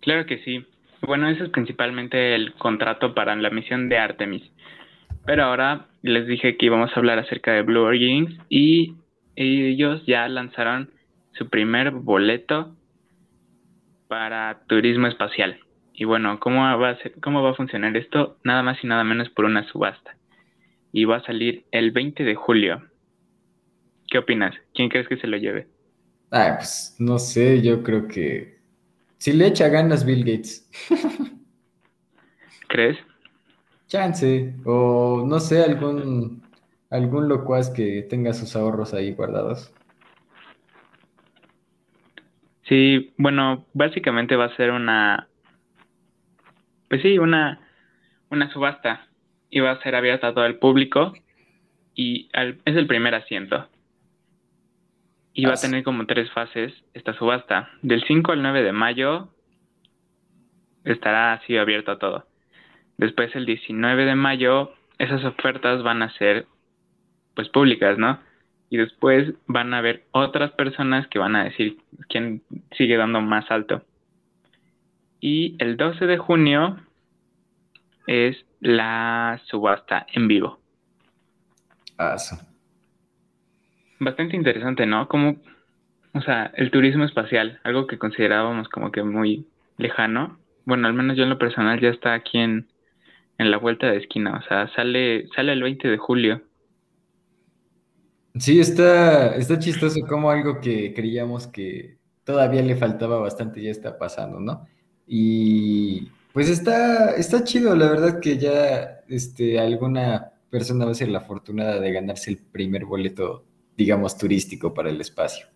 Claro 0.00 0.26
que 0.26 0.38
sí. 0.38 0.66
Bueno, 1.02 1.28
eso 1.28 1.44
es 1.44 1.50
principalmente 1.50 2.34
el 2.34 2.54
contrato 2.54 3.14
para 3.14 3.36
la 3.36 3.50
misión 3.50 3.88
de 3.88 3.98
Artemis. 3.98 4.42
Pero 5.24 5.44
ahora 5.44 5.86
les 6.02 6.26
dije 6.26 6.56
que 6.56 6.66
íbamos 6.66 6.90
a 6.92 6.96
hablar 6.96 7.18
acerca 7.18 7.52
de 7.52 7.62
Blue 7.62 7.82
Origin 7.82 8.38
y 8.48 8.94
ellos 9.36 10.04
ya 10.06 10.26
lanzaron 10.28 10.90
su 11.32 11.48
primer 11.48 11.90
boleto 11.90 12.74
para 14.08 14.62
turismo 14.66 15.06
espacial. 15.06 15.60
Y 15.98 16.04
bueno, 16.04 16.38
¿cómo 16.40 16.60
va 16.60 16.90
a, 16.90 16.98
ser, 16.98 17.14
cómo 17.22 17.42
va 17.42 17.52
a 17.52 17.54
funcionar 17.54 17.96
esto? 17.96 18.36
Nada 18.44 18.62
más 18.62 18.76
y 18.84 18.86
nada 18.86 19.02
menos 19.02 19.30
por 19.30 19.46
una 19.46 19.66
subasta. 19.72 20.14
Y 20.92 21.06
va 21.06 21.16
a 21.16 21.24
salir 21.24 21.64
el 21.70 21.90
20 21.90 22.22
de 22.22 22.34
julio. 22.34 22.82
¿Qué 24.08 24.18
opinas? 24.18 24.54
¿Quién 24.74 24.90
crees 24.90 25.08
que 25.08 25.16
se 25.16 25.26
lo 25.26 25.38
lleve? 25.38 25.68
Ah, 26.30 26.56
pues 26.58 26.96
no 26.98 27.18
sé, 27.18 27.62
yo 27.62 27.82
creo 27.82 28.06
que 28.08 28.58
si 29.16 29.32
le 29.32 29.46
echa 29.46 29.68
ganas 29.68 30.04
Bill 30.04 30.20
Gates. 30.20 30.68
¿Crees? 32.68 32.98
Chance. 33.86 34.54
O 34.66 35.24
no 35.26 35.40
sé, 35.40 35.64
algún 35.64 36.42
algún 36.90 37.26
locuaz 37.26 37.70
que 37.70 38.02
tenga 38.02 38.34
sus 38.34 38.54
ahorros 38.54 38.92
ahí 38.92 39.14
guardados. 39.14 39.72
Sí, 42.68 43.14
bueno, 43.16 43.64
básicamente 43.72 44.36
va 44.36 44.46
a 44.46 44.56
ser 44.56 44.72
una, 44.72 45.28
pues 46.88 47.02
sí, 47.02 47.18
una, 47.18 47.60
una 48.30 48.50
subasta 48.52 49.06
y 49.50 49.60
va 49.60 49.72
a 49.72 49.82
ser 49.82 49.94
abierta 49.94 50.28
a 50.28 50.34
todo 50.34 50.46
el 50.46 50.58
público 50.58 51.12
y 51.94 52.28
es 52.32 52.76
el 52.76 52.86
primer 52.86 53.14
asiento. 53.14 53.68
Y 55.32 55.44
va 55.44 55.52
a 55.52 55.60
tener 55.60 55.82
como 55.82 56.06
tres 56.06 56.30
fases 56.30 56.72
esta 56.94 57.12
subasta. 57.14 57.70
Del 57.82 58.02
5 58.04 58.32
al 58.32 58.42
9 58.42 58.62
de 58.62 58.72
mayo 58.72 59.28
estará 60.84 61.34
así 61.34 61.56
abierto 61.58 61.92
a 61.92 61.98
todo. 61.98 62.26
Después 62.96 63.34
el 63.36 63.44
19 63.44 64.04
de 64.06 64.14
mayo 64.14 64.72
esas 64.98 65.24
ofertas 65.24 65.82
van 65.82 66.02
a 66.02 66.10
ser 66.12 66.46
pues 67.34 67.48
públicas, 67.50 67.98
¿no? 67.98 68.18
Y 68.70 68.78
después 68.78 69.34
van 69.46 69.74
a 69.74 69.78
haber 69.78 70.04
otras 70.12 70.52
personas 70.52 71.06
que 71.08 71.18
van 71.18 71.36
a 71.36 71.44
decir 71.44 71.76
quién 72.08 72.42
sigue 72.76 72.96
dando 72.96 73.20
más 73.20 73.50
alto. 73.50 73.82
Y 75.20 75.56
el 75.58 75.76
12 75.76 76.06
de 76.06 76.18
junio 76.18 76.78
es 78.06 78.36
la 78.60 79.40
subasta 79.46 80.06
en 80.12 80.28
vivo. 80.28 80.58
Ah, 81.98 82.16
Bastante 83.98 84.36
interesante, 84.36 84.86
¿no? 84.86 85.08
Como, 85.08 85.36
o 86.12 86.20
sea, 86.20 86.52
el 86.54 86.70
turismo 86.70 87.04
espacial, 87.04 87.60
algo 87.64 87.86
que 87.86 87.98
considerábamos 87.98 88.68
como 88.68 88.92
que 88.92 89.02
muy 89.02 89.46
lejano. 89.78 90.38
Bueno, 90.66 90.88
al 90.88 90.94
menos 90.94 91.16
yo 91.16 91.22
en 91.22 91.30
lo 91.30 91.38
personal 91.38 91.80
ya 91.80 91.88
está 91.88 92.12
aquí 92.14 92.38
en, 92.38 92.68
en 93.38 93.50
la 93.50 93.56
vuelta 93.58 93.86
de 93.86 93.98
esquina. 93.98 94.38
O 94.38 94.48
sea, 94.48 94.68
sale, 94.74 95.28
sale 95.34 95.52
el 95.52 95.62
20 95.62 95.88
de 95.88 95.98
julio. 95.98 96.42
Sí, 98.38 98.60
está, 98.60 99.34
está 99.36 99.58
chistoso 99.58 100.00
como 100.06 100.30
algo 100.30 100.60
que 100.60 100.92
creíamos 100.92 101.46
que 101.46 101.98
todavía 102.24 102.62
le 102.62 102.76
faltaba 102.76 103.18
bastante 103.18 103.62
ya 103.62 103.70
está 103.70 103.98
pasando, 103.98 104.40
¿no? 104.40 104.66
Y 105.06 106.08
pues 106.32 106.48
está, 106.48 107.14
está 107.16 107.44
chido, 107.44 107.74
la 107.76 107.88
verdad 107.88 108.20
que 108.20 108.38
ya 108.38 109.00
este, 109.08 109.58
alguna 109.58 110.32
persona 110.50 110.84
va 110.84 110.90
a 110.90 110.94
ser 110.94 111.08
la 111.08 111.18
afortunada 111.18 111.80
de 111.80 111.92
ganarse 111.92 112.30
el 112.30 112.38
primer 112.38 112.84
boleto, 112.84 113.44
digamos, 113.76 114.18
turístico 114.18 114.74
para 114.74 114.90
el 114.90 115.00
espacio. 115.00 115.46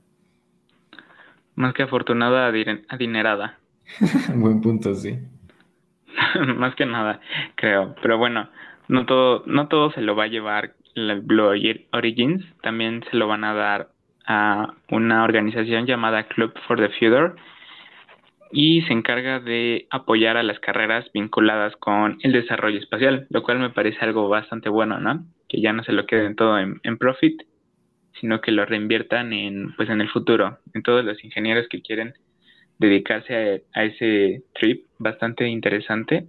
Más 1.55 1.75
que 1.75 1.83
afortunada, 1.83 2.53
adinerada. 2.89 3.59
Buen 4.35 4.61
punto, 4.61 4.95
sí. 4.95 5.19
Más 6.57 6.75
que 6.75 6.87
nada, 6.87 7.21
creo. 7.57 7.95
Pero 8.01 8.19
bueno, 8.19 8.49
no 8.89 9.05
todo, 9.07 9.43
no 9.47 9.69
todo 9.69 9.91
se 9.93 10.01
lo 10.01 10.17
va 10.17 10.25
a 10.25 10.29
llevar 10.29 10.75
la 10.95 11.15
Blue 11.15 11.53
Origins 11.93 12.45
también 12.63 13.05
se 13.11 13.17
lo 13.17 13.29
van 13.29 13.45
a 13.45 13.55
dar 13.55 13.91
a 14.27 14.75
una 14.91 15.25
organización 15.25 15.87
llamada 15.87 16.25
Club 16.25 16.53
for 16.67 16.79
the 16.79 16.89
Future 16.99 17.33
y 18.53 18.83
se 18.83 18.93
encarga 18.93 19.41
de 19.41 19.87
apoyar 19.91 20.37
a 20.37 20.43
las 20.43 20.59
carreras 20.61 21.11
vinculadas 21.13 21.75
con 21.77 22.19
el 22.23 22.33
desarrollo 22.33 22.79
espacial, 22.79 23.27
lo 23.31 23.43
cual 23.43 23.59
me 23.59 23.71
parece 23.71 23.99
algo 24.01 24.29
bastante 24.29 24.69
bueno, 24.69 24.99
¿no? 24.99 25.25
Que 25.49 25.61
ya 25.61 25.73
no 25.73 25.85
se 25.85 25.93
lo 25.93 26.07
queden 26.07 26.37
todo 26.37 26.59
en, 26.59 26.99
profit, 26.99 27.43
sino 28.21 28.41
que 28.41 28.53
lo 28.53 28.65
reinviertan 28.65 29.33
en, 29.33 29.75
pues, 29.77 29.89
en 29.89 30.01
el 30.01 30.09
futuro, 30.09 30.59
en 30.75 30.83
todos 30.83 31.05
los 31.05 31.23
ingenieros 31.25 31.69
que 31.69 31.83
quieren 31.83 32.15
dedicarse 32.79 33.63
a, 33.75 33.81
a 33.81 33.85
ese 33.85 34.43
trip 34.55 34.87
bastante 34.99 35.47
interesante. 35.49 36.27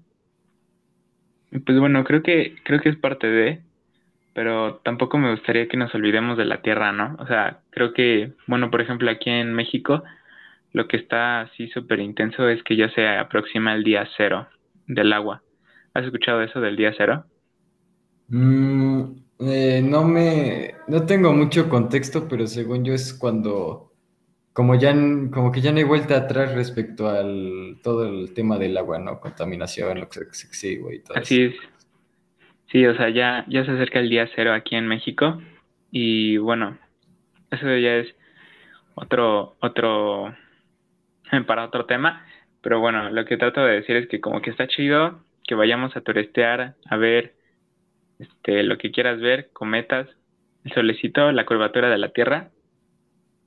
Pues 1.65 1.79
bueno, 1.79 2.03
creo 2.03 2.23
que 2.23 2.55
creo 2.63 2.79
que 2.79 2.89
es 2.89 2.95
parte 2.97 3.27
de 3.27 3.61
pero 4.33 4.75
tampoco 4.83 5.17
me 5.17 5.31
gustaría 5.31 5.67
que 5.67 5.77
nos 5.77 5.93
olvidemos 5.93 6.37
de 6.37 6.45
la 6.45 6.61
tierra, 6.61 6.91
¿no? 6.91 7.15
O 7.19 7.27
sea, 7.27 7.59
creo 7.69 7.93
que, 7.93 8.31
bueno, 8.47 8.71
por 8.71 8.81
ejemplo, 8.81 9.11
aquí 9.11 9.29
en 9.29 9.53
México, 9.53 10.03
lo 10.73 10.87
que 10.87 10.97
está 10.97 11.41
así 11.41 11.67
súper 11.69 11.99
intenso 11.99 12.47
es 12.47 12.63
que 12.63 12.75
ya 12.75 12.89
se 12.91 13.07
aproxima 13.07 13.73
el 13.73 13.83
día 13.83 14.07
cero 14.17 14.47
del 14.87 15.13
agua. 15.13 15.43
¿Has 15.93 16.05
escuchado 16.05 16.41
eso 16.41 16.61
del 16.61 16.77
día 16.77 16.93
cero? 16.97 17.25
Mm, 18.29 19.03
eh, 19.39 19.81
no 19.83 20.03
me, 20.03 20.75
no 20.87 21.05
tengo 21.05 21.33
mucho 21.33 21.67
contexto, 21.67 22.27
pero 22.29 22.47
según 22.47 22.85
yo 22.85 22.93
es 22.93 23.13
cuando, 23.13 23.91
como 24.53 24.75
ya, 24.75 24.93
como 25.31 25.51
que 25.51 25.61
ya 25.61 25.71
no 25.71 25.79
hay 25.79 25.83
vuelta 25.83 26.15
atrás 26.15 26.53
respecto 26.53 27.09
al 27.09 27.79
todo 27.83 28.07
el 28.07 28.33
tema 28.33 28.57
del 28.57 28.77
agua, 28.77 28.99
¿no? 28.99 29.19
Contaminación, 29.19 29.99
lo 29.99 30.07
que 30.07 30.19
se 30.31 30.71
y 30.71 30.99
todo 30.99 31.17
Así 31.17 31.43
es. 31.43 31.55
Sí, 32.71 32.85
o 32.85 32.95
sea, 32.95 33.09
ya, 33.09 33.45
ya 33.49 33.65
se 33.65 33.71
acerca 33.71 33.99
el 33.99 34.09
día 34.09 34.29
cero 34.33 34.53
aquí 34.53 34.75
en 34.75 34.87
México 34.87 35.41
y 35.91 36.37
bueno, 36.37 36.77
eso 37.51 37.65
ya 37.65 37.97
es 37.97 38.15
otro, 38.95 39.55
otro, 39.59 40.33
para 41.47 41.65
otro 41.65 41.85
tema, 41.85 42.25
pero 42.61 42.79
bueno, 42.79 43.09
lo 43.09 43.25
que 43.25 43.37
trato 43.37 43.63
de 43.63 43.75
decir 43.75 43.95
es 43.95 44.07
que 44.07 44.21
como 44.21 44.41
que 44.41 44.49
está 44.49 44.67
chido 44.67 45.19
que 45.43 45.55
vayamos 45.55 45.95
a 45.95 46.01
turistear, 46.01 46.75
a 46.85 46.97
ver 46.97 47.33
este, 48.19 48.63
lo 48.63 48.77
que 48.77 48.91
quieras 48.91 49.19
ver, 49.19 49.49
cometas, 49.51 50.07
el 50.63 50.71
solecito, 50.73 51.31
la 51.31 51.45
curvatura 51.45 51.89
de 51.89 51.97
la 51.97 52.09
Tierra, 52.09 52.51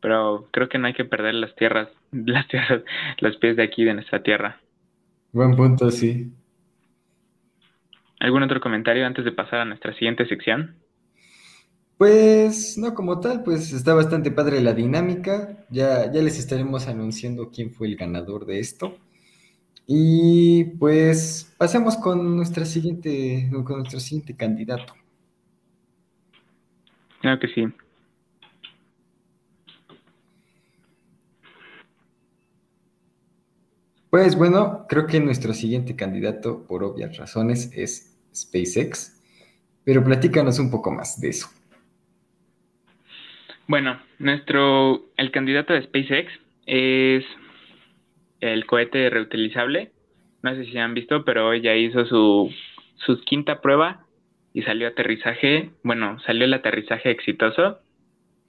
pero 0.01 0.49
creo 0.51 0.69
que 0.69 0.79
no 0.79 0.87
hay 0.87 0.95
que 0.95 1.05
perder 1.05 1.35
las 1.35 1.55
tierras, 1.55 1.89
las 2.13 2.49
tierras, 2.49 2.83
los 3.19 3.37
pies 3.37 3.57
de 3.57 3.63
aquí 3.63 3.85
de 3.85 3.95
nuestra 3.95 4.23
Tierra. 4.23 4.61
Buen 5.33 5.57
punto, 5.57 5.91
sí. 5.91 6.33
¿Algún 8.21 8.43
otro 8.43 8.61
comentario 8.61 9.07
antes 9.07 9.25
de 9.25 9.33
pasar 9.33 9.61
a 9.61 9.65
nuestra 9.65 9.93
siguiente 9.95 10.27
sección? 10.27 10.77
Pues 11.99 12.77
no 12.77 12.93
como 12.95 13.21
tal, 13.21 13.45
pues 13.45 13.73
está 13.73 13.95
bastante 13.95 14.31
padre 14.31 14.61
la 14.61 14.73
dinámica. 14.75 15.65
Ya, 15.71 16.11
ya 16.11 16.23
les 16.23 16.39
estaremos 16.39 16.89
anunciando 16.89 17.51
quién 17.51 17.73
fue 17.73 17.87
el 17.87 17.97
ganador 17.97 18.47
de 18.47 18.59
esto. 18.59 18.99
Y 19.87 20.65
pues 20.79 21.55
pasemos 21.59 21.97
con 21.97 22.37
nuestra 22.37 22.65
siguiente, 22.65 23.49
con 23.65 23.79
nuestro 23.79 24.01
siguiente 24.01 24.35
candidato. 24.35 24.95
Claro 27.21 27.39
que 27.41 27.49
sí. 27.49 27.67
Pues 34.11 34.37
bueno, 34.37 34.87
creo 34.89 35.07
que 35.07 35.19
nuestro 35.21 35.53
siguiente 35.53 35.97
candidato, 35.97 36.65
por 36.67 36.85
obvias 36.85 37.17
razones, 37.17 37.71
es 37.75 38.17
SpaceX, 38.33 39.21
pero 39.83 40.05
platícanos 40.05 40.59
un 40.61 40.71
poco 40.71 40.93
más 40.93 41.21
de 41.21 41.31
eso. 41.31 41.49
Bueno, 43.67 43.99
nuestro, 44.19 45.07
el 45.17 45.31
candidato 45.31 45.73
de 45.73 45.83
SpaceX 45.83 46.33
es 46.67 47.25
el 48.41 48.67
cohete 48.67 49.09
reutilizable. 49.09 49.93
No 50.43 50.55
sé 50.55 50.67
si 50.67 50.77
han 50.77 50.93
visto, 50.93 51.25
pero 51.25 51.55
ya 51.55 51.75
hizo 51.75 52.05
su, 52.05 52.53
su 52.97 53.21
quinta 53.23 53.63
prueba 53.63 54.05
y 54.53 54.63
salió 54.63 54.89
aterrizaje, 54.89 55.71
bueno, 55.83 56.19
salió 56.27 56.45
el 56.45 56.55
aterrizaje 56.55 57.11
exitoso 57.11 57.81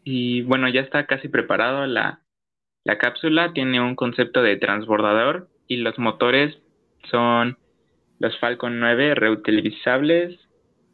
y 0.04 0.44
bueno, 0.44 0.68
ya 0.70 0.82
está 0.82 1.08
casi 1.08 1.30
preparado 1.30 1.88
la, 1.88 2.20
la 2.84 2.98
cápsula, 2.98 3.54
tiene 3.54 3.82
un 3.82 3.96
concepto 3.96 4.44
de 4.44 4.58
transbordador 4.58 5.48
y 5.68 5.78
los 5.78 5.98
motores 5.98 6.58
son 7.10 7.58
los 8.20 8.38
Falcon 8.40 8.80
9 8.80 9.16
reutilizables 9.16 10.38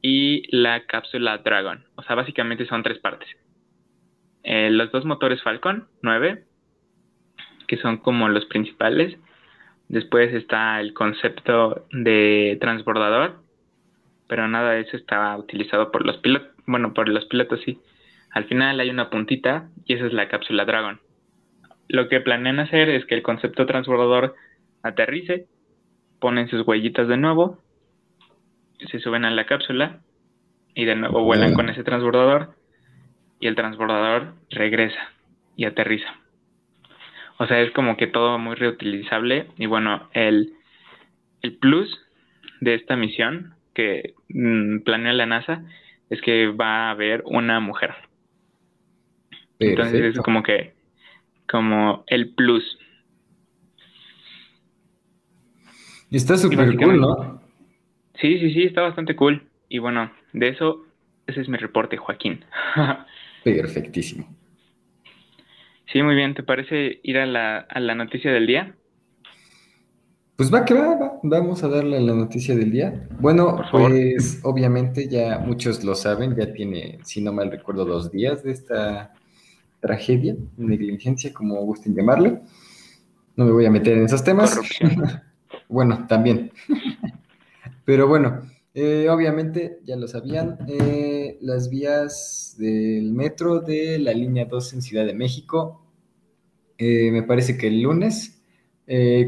y 0.02 0.44
la 0.56 0.86
cápsula 0.86 1.40
Dragon. 1.40 1.84
O 1.96 2.04
sea, 2.04 2.16
básicamente 2.16 2.66
son 2.68 2.84
tres 2.84 3.00
partes. 3.00 3.28
Eh, 4.44 4.70
los 4.72 4.92
dos 4.92 5.06
motores 5.06 5.42
Falcon 5.44 5.88
9, 6.02 6.44
que 7.68 7.78
son 7.78 7.98
como 7.98 8.30
los 8.30 8.46
principales. 8.46 9.18
Después 9.88 10.34
está 10.34 10.80
el 10.80 10.94
concepto 10.94 11.86
de 11.92 12.58
transbordador, 12.62 13.42
pero 14.28 14.48
nada 14.48 14.72
de 14.72 14.82
eso 14.82 14.98
estaba 14.98 15.38
utilizado 15.38 15.92
por 15.92 16.06
los 16.06 16.18
pilotos. 16.18 16.50
Bueno, 16.66 16.94
por 16.94 17.10
los 17.10 17.26
pilotos 17.26 17.60
sí. 17.66 17.80
Al 18.32 18.46
final 18.46 18.80
hay 18.80 18.90
una 18.90 19.10
puntita 19.10 19.70
y 19.86 19.94
esa 19.94 20.06
es 20.06 20.14
la 20.14 20.30
cápsula 20.30 20.66
Dragon. 20.66 21.00
Lo 21.90 22.08
que 22.08 22.22
planean 22.22 22.60
hacer 22.60 22.90
es 22.90 23.06
que 23.06 23.16
el 23.16 23.24
concepto 23.24 23.66
transbordador 23.66 24.36
aterrice, 24.82 25.48
ponen 26.20 26.48
sus 26.48 26.66
huellitas 26.66 27.08
de 27.08 27.18
nuevo, 27.18 27.60
se 28.90 29.00
suben 29.00 29.26
a 29.26 29.32
la 29.32 29.46
cápsula 29.46 30.00
y 30.74 30.86
de 30.86 30.96
nuevo 30.96 31.24
vuelan 31.24 31.54
con 31.54 31.70
ese 31.70 31.84
transbordador 31.84 32.56
y 33.42 33.48
el 33.48 33.56
transbordador 33.56 34.36
regresa 34.52 35.10
y 35.58 35.66
aterriza. 35.66 36.16
O 37.38 37.48
sea, 37.48 37.60
es 37.60 37.72
como 37.72 37.98
que 37.98 38.08
todo 38.08 38.38
muy 38.38 38.56
reutilizable 38.56 39.48
y 39.58 39.66
bueno, 39.66 40.10
el, 40.14 40.54
el 41.42 41.58
plus 41.58 42.00
de 42.62 42.76
esta 42.76 42.96
misión 42.96 43.56
que 43.74 44.14
mm, 44.30 44.82
planea 44.82 45.14
la 45.14 45.26
NASA 45.26 45.64
es 46.10 46.22
que 46.22 46.48
va 46.48 46.88
a 46.88 46.92
haber 46.92 47.24
una 47.26 47.60
mujer. 47.60 47.96
Entonces 49.60 50.16
es 50.16 50.20
como 50.20 50.44
que 50.44 50.74
como 51.50 52.04
el 52.08 52.34
plus. 52.34 52.78
Y 56.10 56.18
está 56.18 56.38
súper 56.38 56.76
cool, 56.78 57.00
¿no? 57.00 57.42
Sí, 58.16 58.40
sí, 58.40 58.54
sí, 58.54 58.64
está 58.64 58.82
bastante 58.82 59.16
cool. 59.16 59.44
Y 59.68 59.80
bueno, 59.80 60.12
de 60.34 60.50
eso, 60.50 60.86
ese 61.28 61.42
es 61.42 61.50
mi 61.50 61.58
reporte, 61.58 61.98
Joaquín. 61.98 62.46
Perfectísimo. 63.44 64.28
Sí, 65.92 66.02
muy 66.02 66.16
bien. 66.16 66.34
¿Te 66.34 66.44
parece 66.44 67.00
ir 67.04 67.18
a 67.18 67.26
la, 67.26 67.58
a 67.58 67.80
la 67.80 67.96
noticia 67.96 68.32
del 68.32 68.48
día? 68.48 68.76
Pues 70.42 70.52
va 70.52 70.66
que 70.66 70.74
va, 70.74 71.20
vamos 71.22 71.64
a 71.64 71.68
darle 71.68 72.00
la 72.00 72.16
noticia 72.16 72.56
del 72.56 72.72
día. 72.72 73.08
Bueno, 73.20 73.62
pues 73.72 74.40
obviamente 74.44 75.08
ya 75.08 75.38
muchos 75.38 75.84
lo 75.84 75.94
saben, 75.94 76.36
ya 76.36 76.52
tiene, 76.52 76.98
si 77.04 77.22
no 77.22 77.32
mal 77.32 77.52
recuerdo, 77.52 77.86
dos 77.86 78.12
días 78.12 78.44
de 78.44 78.52
esta 78.52 79.14
tragedia, 79.80 80.36
negligencia, 80.58 81.32
como 81.32 81.56
gusten 81.58 81.94
llamarle. 81.94 82.40
No 83.36 83.46
me 83.46 83.52
voy 83.52 83.66
a 83.68 83.72
meter 83.72 83.98
en 83.98 84.06
esos 84.06 84.24
temas. 84.24 84.60
bueno, 85.70 86.08
también. 86.08 86.52
Pero 87.86 88.08
bueno, 88.08 88.42
eh, 88.74 89.10
obviamente 89.10 89.80
ya 89.84 89.96
lo 89.96 90.08
sabían, 90.08 90.60
eh, 90.68 91.38
las 91.42 91.70
vías 91.70 92.56
del 92.58 93.12
metro 93.14 93.60
de 93.60 94.00
la 94.00 94.14
línea 94.14 94.46
2 94.46 94.74
en 94.74 94.82
Ciudad 94.82 95.06
de 95.06 95.14
México, 95.14 95.86
eh, 96.78 97.12
me 97.12 97.24
parece 97.24 97.58
que 97.58 97.68
el 97.68 97.82
lunes 97.82 98.38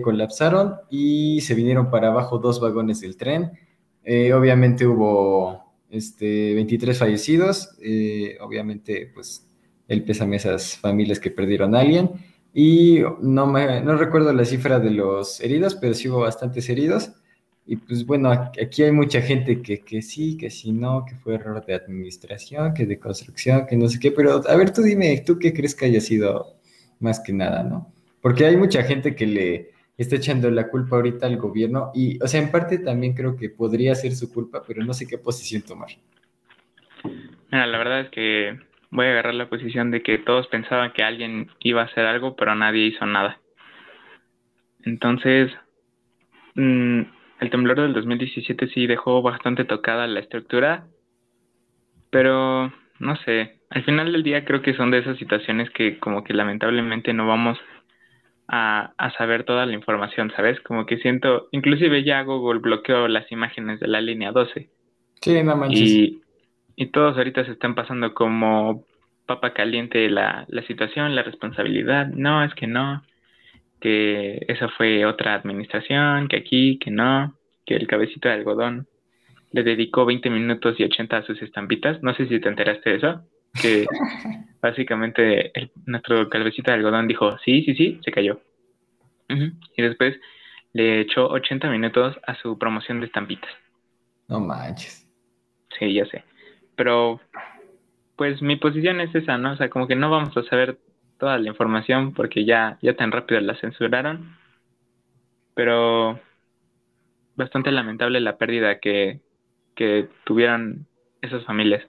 colapsaron 0.03 0.75
y 0.89 1.39
se 1.39 1.53
vinieron 1.53 1.89
para 1.89 2.09
abajo 2.09 2.38
dos 2.38 2.59
vagones 2.59 3.00
del 3.00 3.15
tren. 3.15 3.51
obviamente 4.35 4.85
hubo 4.85 5.63
este, 5.89 6.53
23 6.53 6.97
fallecidos, 6.97 7.69
obviamente 8.41 9.09
pues 9.13 9.47
el 9.88 10.03
pésame 10.03 10.35
a 10.35 10.38
esas 10.38 10.77
familias 10.77 11.19
que 11.21 11.31
perdieron 11.31 11.75
a 11.75 11.79
alguien. 11.79 12.12
Y 12.53 13.00
no, 13.21 13.47
me, 13.47 13.81
no 13.81 13.95
recuerdo 13.95 14.33
la 14.33 14.43
cifra 14.43 14.79
de 14.79 14.91
los 14.91 15.39
heridos, 15.39 15.75
pero 15.75 15.93
sí 15.93 16.09
hubo 16.09 16.19
bastantes 16.19 16.69
heridos. 16.69 17.13
Y 17.65 17.77
pues 17.77 18.05
bueno, 18.05 18.29
aquí 18.29 18.84
hay 18.84 18.91
mucha 18.91 19.22
gente 19.22 19.62
que, 19.62 19.79
que 19.79 20.02
sí, 20.02 20.36
que 20.38 20.49
sí 20.49 20.73
no, 20.73 21.06
que 21.06 21.15
fue 21.15 21.36
error 21.36 21.65
de 21.65 21.73
administración, 21.73 22.73
que 22.73 22.86
de 22.86 22.99
construcción, 22.99 23.65
que 23.65 23.78
no 23.78 23.88
sé 23.88 23.99
qué, 23.99 24.12
pero 24.12 24.41
a 24.45 24.56
ver, 24.58 24.71
tú 24.71 24.82
dime, 24.82 25.23
¿tú 25.26 25.39
qué 25.39 25.54
crees 25.54 25.73
que 25.73 25.86
haya 25.86 26.02
sido 26.02 26.58
más 26.99 27.21
que 27.21 27.32
nada, 27.32 27.63
no? 27.63 27.93
Porque 28.21 28.45
hay 28.45 28.58
mucha 28.58 28.84
gente 28.84 29.15
que 29.15 29.26
le 29.28 29.71
está 29.97 30.17
echando 30.17 30.49
la 30.52 30.67
culpa 30.67 30.97
ahorita 30.97 31.26
al 31.26 31.38
gobierno 31.38 31.91
y, 31.93 32.21
o 32.21 32.28
sea, 32.28 32.41
en 32.41 32.52
parte 32.52 32.80
también 32.80 33.13
creo 33.13 33.38
que 33.38 33.49
podría 33.49 33.95
ser 33.95 34.13
su 34.13 34.32
culpa, 34.32 34.63
pero 34.67 34.84
no 34.84 34.93
sé 34.93 35.08
qué 35.08 35.17
posición 35.17 35.62
tomar. 35.62 35.89
Mira, 37.52 37.67
la 37.67 37.78
verdad 37.78 38.02
es 38.02 38.10
que 38.10 38.60
voy 38.91 39.06
a 39.06 39.12
agarrar 39.12 39.36
la 39.36 39.49
posición 39.49 39.89
de 39.91 40.04
que 40.04 40.17
todos 40.17 40.47
pensaban 40.47 40.91
que 40.93 41.04
alguien 41.04 41.49
iba 41.60 41.82
a 41.82 41.86
hacer 41.86 42.06
algo, 42.06 42.36
pero 42.36 42.56
nadie 42.56 42.88
hizo 42.88 43.06
nada. 43.06 43.39
Entonces, 44.84 45.52
mmm, 46.56 47.04
el 47.43 47.49
temblor 47.49 47.82
del 47.82 47.93
2017 47.93 48.67
sí 48.69 48.88
dejó 48.88 49.21
bastante 49.21 49.65
tocada 49.65 50.08
la 50.08 50.21
estructura, 50.21 50.88
pero 52.10 52.73
no 52.99 53.15
sé, 53.17 53.60
al 53.69 53.84
final 53.84 54.12
del 54.12 54.23
día 54.23 54.45
creo 54.45 54.62
que 54.62 54.73
son 54.73 54.91
de 54.91 54.99
esas 54.99 55.17
situaciones 55.17 55.69
que 55.71 55.99
como 55.99 56.23
que 56.23 56.34
lamentablemente 56.34 57.13
no 57.13 57.27
vamos 57.27 57.60
a, 58.47 58.93
saber 59.17 59.43
toda 59.43 59.65
la 59.65 59.73
información, 59.73 60.32
¿sabes? 60.36 60.60
Como 60.62 60.86
que 60.86 60.97
siento, 60.97 61.47
inclusive 61.51 62.03
ya 62.03 62.21
Google 62.21 62.60
bloqueó 62.60 63.08
las 63.08 63.32
imágenes 63.32 63.79
de 63.79 63.88
la 63.88 63.99
línea 63.99 64.32
12. 64.32 64.69
Sí, 65.21 65.43
no 65.43 65.56
manches. 65.56 65.82
Y, 65.82 66.21
y 66.75 66.88
todos 66.88 67.17
ahorita 67.17 67.45
se 67.45 67.51
están 67.51 67.75
pasando 67.75 68.13
como 68.13 68.86
papa 69.25 69.53
caliente 69.53 70.10
la, 70.10 70.45
la 70.47 70.62
situación, 70.63 71.15
la 71.15 71.23
responsabilidad. 71.23 72.08
No, 72.08 72.43
es 72.43 72.53
que 72.53 72.67
no 72.67 73.03
que 73.84 74.46
esa 74.48 74.69
fue 74.69 75.06
otra 75.06 75.36
administración, 75.36 76.30
que 76.30 76.38
aquí, 76.38 76.80
que 76.80 76.89
no, 76.89 77.38
que 77.65 77.76
el 77.76 77.86
cabecito 77.86 78.30
de 78.30 78.36
algodón 78.36 78.88
le 79.52 79.62
dedicó 79.62 80.06
20 80.06 80.30
minutos 80.30 80.80
y 80.80 80.86
80 80.86 81.17
a 81.17 81.24
sus 81.24 81.41
estampitas. 81.41 82.02
No 82.02 82.13
sé 82.15 82.26
si 82.30 82.39
te 82.39 82.48
enteraste 82.48 82.91
de 82.91 82.96
eso, 82.96 83.26
que 83.62 83.86
básicamente 84.62 85.52
nuestro 85.86 86.30
cabecito 86.30 86.72
de 86.72 86.78
algodón 86.78 87.10
dijo, 87.10 87.38
sí, 87.39 87.62
sí, 87.65 87.76
sí, 87.76 88.00
se 88.06 88.12
cayó. 88.12 88.39
Y 89.28 89.82
después 89.82 90.15
le 90.72 91.02
echó 91.02 91.28
80 91.28 91.69
minutos 91.69 92.15
a 92.26 92.36
su 92.36 92.58
promoción 92.58 93.02
de 93.02 93.08
estampitas. 93.08 93.52
No 94.30 94.39
manches. 94.39 95.06
Sí, 95.78 95.93
ya 95.93 96.06
sé. 96.06 96.24
Pero, 96.78 97.19
pues 98.15 98.41
mi 98.41 98.56
posición 98.56 99.02
es 99.02 99.13
esa, 99.13 99.38
¿no? 99.38 99.52
O 99.52 99.58
sea, 99.58 99.69
como 99.69 99.88
que 99.88 99.96
no 99.98 100.10
vamos 100.10 100.38
a 100.38 100.43
saber 100.43 100.78
toda 101.17 101.38
la 101.38 101.49
información 101.49 102.13
porque 102.13 102.45
ya, 102.45 102.78
ya 102.82 102.95
tan 102.95 103.12
rápido 103.12 103.39
la 103.41 103.56
censuraron. 103.56 104.36
Pero 105.56 106.19
bastante 107.36 107.71
lamentable 107.71 108.19
la 108.19 108.38
pérdida 108.38 108.80
que, 108.80 109.21
que 109.76 110.10
tuvieron 110.26 110.88
esas 111.21 111.43
familias. 111.45 111.84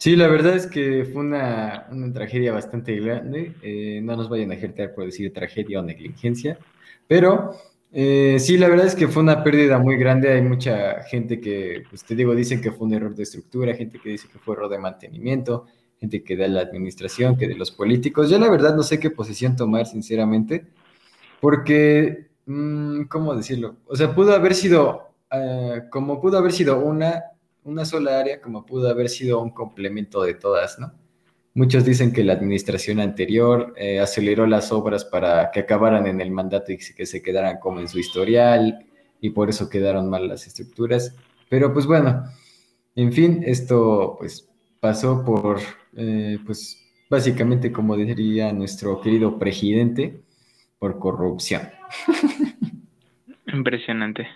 Sí, 0.00 0.16
la 0.16 0.28
verdad 0.28 0.56
es 0.56 0.66
que 0.66 1.04
fue 1.04 1.20
una, 1.20 1.86
tragedia 2.14 2.52
bastante 2.52 2.96
grande. 2.96 3.54
Eh, 3.62 4.00
no 4.02 4.16
nos 4.16 4.30
vayan 4.30 4.50
a 4.50 4.54
ejercer 4.54 4.94
por 4.94 5.04
decir 5.04 5.30
tragedia 5.32 5.78
o 5.78 5.82
negligencia, 5.82 6.58
pero 7.06 7.52
eh, 7.92 8.38
sí, 8.38 8.56
la 8.56 8.68
verdad 8.68 8.86
es 8.86 8.94
que 8.94 9.08
fue 9.08 9.22
una 9.22 9.44
pérdida 9.44 9.78
muy 9.78 9.96
grande. 9.96 10.32
Hay 10.32 10.40
mucha 10.40 11.02
gente 11.02 11.38
que, 11.38 11.82
pues 11.90 12.02
te 12.02 12.14
digo, 12.14 12.34
dicen 12.34 12.62
que 12.62 12.72
fue 12.72 12.86
un 12.86 12.94
error 12.94 13.14
de 13.14 13.24
estructura, 13.24 13.74
gente 13.74 13.98
que 13.98 14.08
dice 14.08 14.26
que 14.32 14.38
fue 14.38 14.54
error 14.54 14.70
de 14.70 14.78
mantenimiento, 14.78 15.66
gente 16.00 16.24
que 16.24 16.36
da 16.36 16.48
la 16.48 16.62
administración, 16.62 17.36
que 17.36 17.46
de 17.46 17.54
los 17.54 17.70
políticos. 17.70 18.30
Yo 18.30 18.38
la 18.38 18.50
verdad 18.50 18.74
no 18.74 18.82
sé 18.82 18.98
qué 18.98 19.10
posición 19.10 19.54
tomar, 19.54 19.86
sinceramente, 19.86 20.66
porque, 21.40 22.30
mm, 22.46 23.02
¿cómo 23.04 23.36
decirlo? 23.36 23.76
O 23.86 23.96
sea, 23.96 24.14
pudo 24.14 24.34
haber 24.34 24.54
sido, 24.54 25.12
eh, 25.30 25.82
como 25.90 26.20
pudo 26.20 26.38
haber 26.38 26.52
sido 26.52 26.80
una, 26.80 27.24
una 27.64 27.84
sola 27.84 28.18
área, 28.18 28.40
como 28.40 28.64
pudo 28.64 28.88
haber 28.88 29.08
sido 29.10 29.40
un 29.40 29.50
complemento 29.50 30.22
de 30.22 30.34
todas, 30.34 30.78
¿no? 30.78 30.92
Muchos 31.52 31.84
dicen 31.84 32.12
que 32.12 32.24
la 32.24 32.34
administración 32.34 33.00
anterior 33.00 33.74
eh, 33.76 34.00
aceleró 34.00 34.46
las 34.46 34.72
obras 34.72 35.04
para 35.04 35.50
que 35.50 35.60
acabaran 35.60 36.06
en 36.06 36.20
el 36.20 36.30
mandato 36.30 36.72
y 36.72 36.78
que 36.78 37.06
se 37.06 37.22
quedaran 37.22 37.58
como 37.58 37.80
en 37.80 37.88
su 37.88 37.98
historial 37.98 38.86
y 39.20 39.30
por 39.30 39.50
eso 39.50 39.68
quedaron 39.68 40.08
mal 40.08 40.28
las 40.28 40.46
estructuras. 40.46 41.14
Pero 41.48 41.72
pues 41.72 41.86
bueno, 41.86 42.24
en 42.94 43.12
fin, 43.12 43.42
esto 43.44 44.16
pues 44.18 44.49
pasó 44.80 45.24
por 45.24 45.58
eh, 45.96 46.38
pues 46.44 46.80
básicamente 47.08 47.72
como 47.72 47.96
diría 47.96 48.52
nuestro 48.52 49.00
querido 49.00 49.38
presidente, 49.38 50.20
por 50.78 50.98
corrupción. 50.98 51.62
Impresionante. 53.46 54.28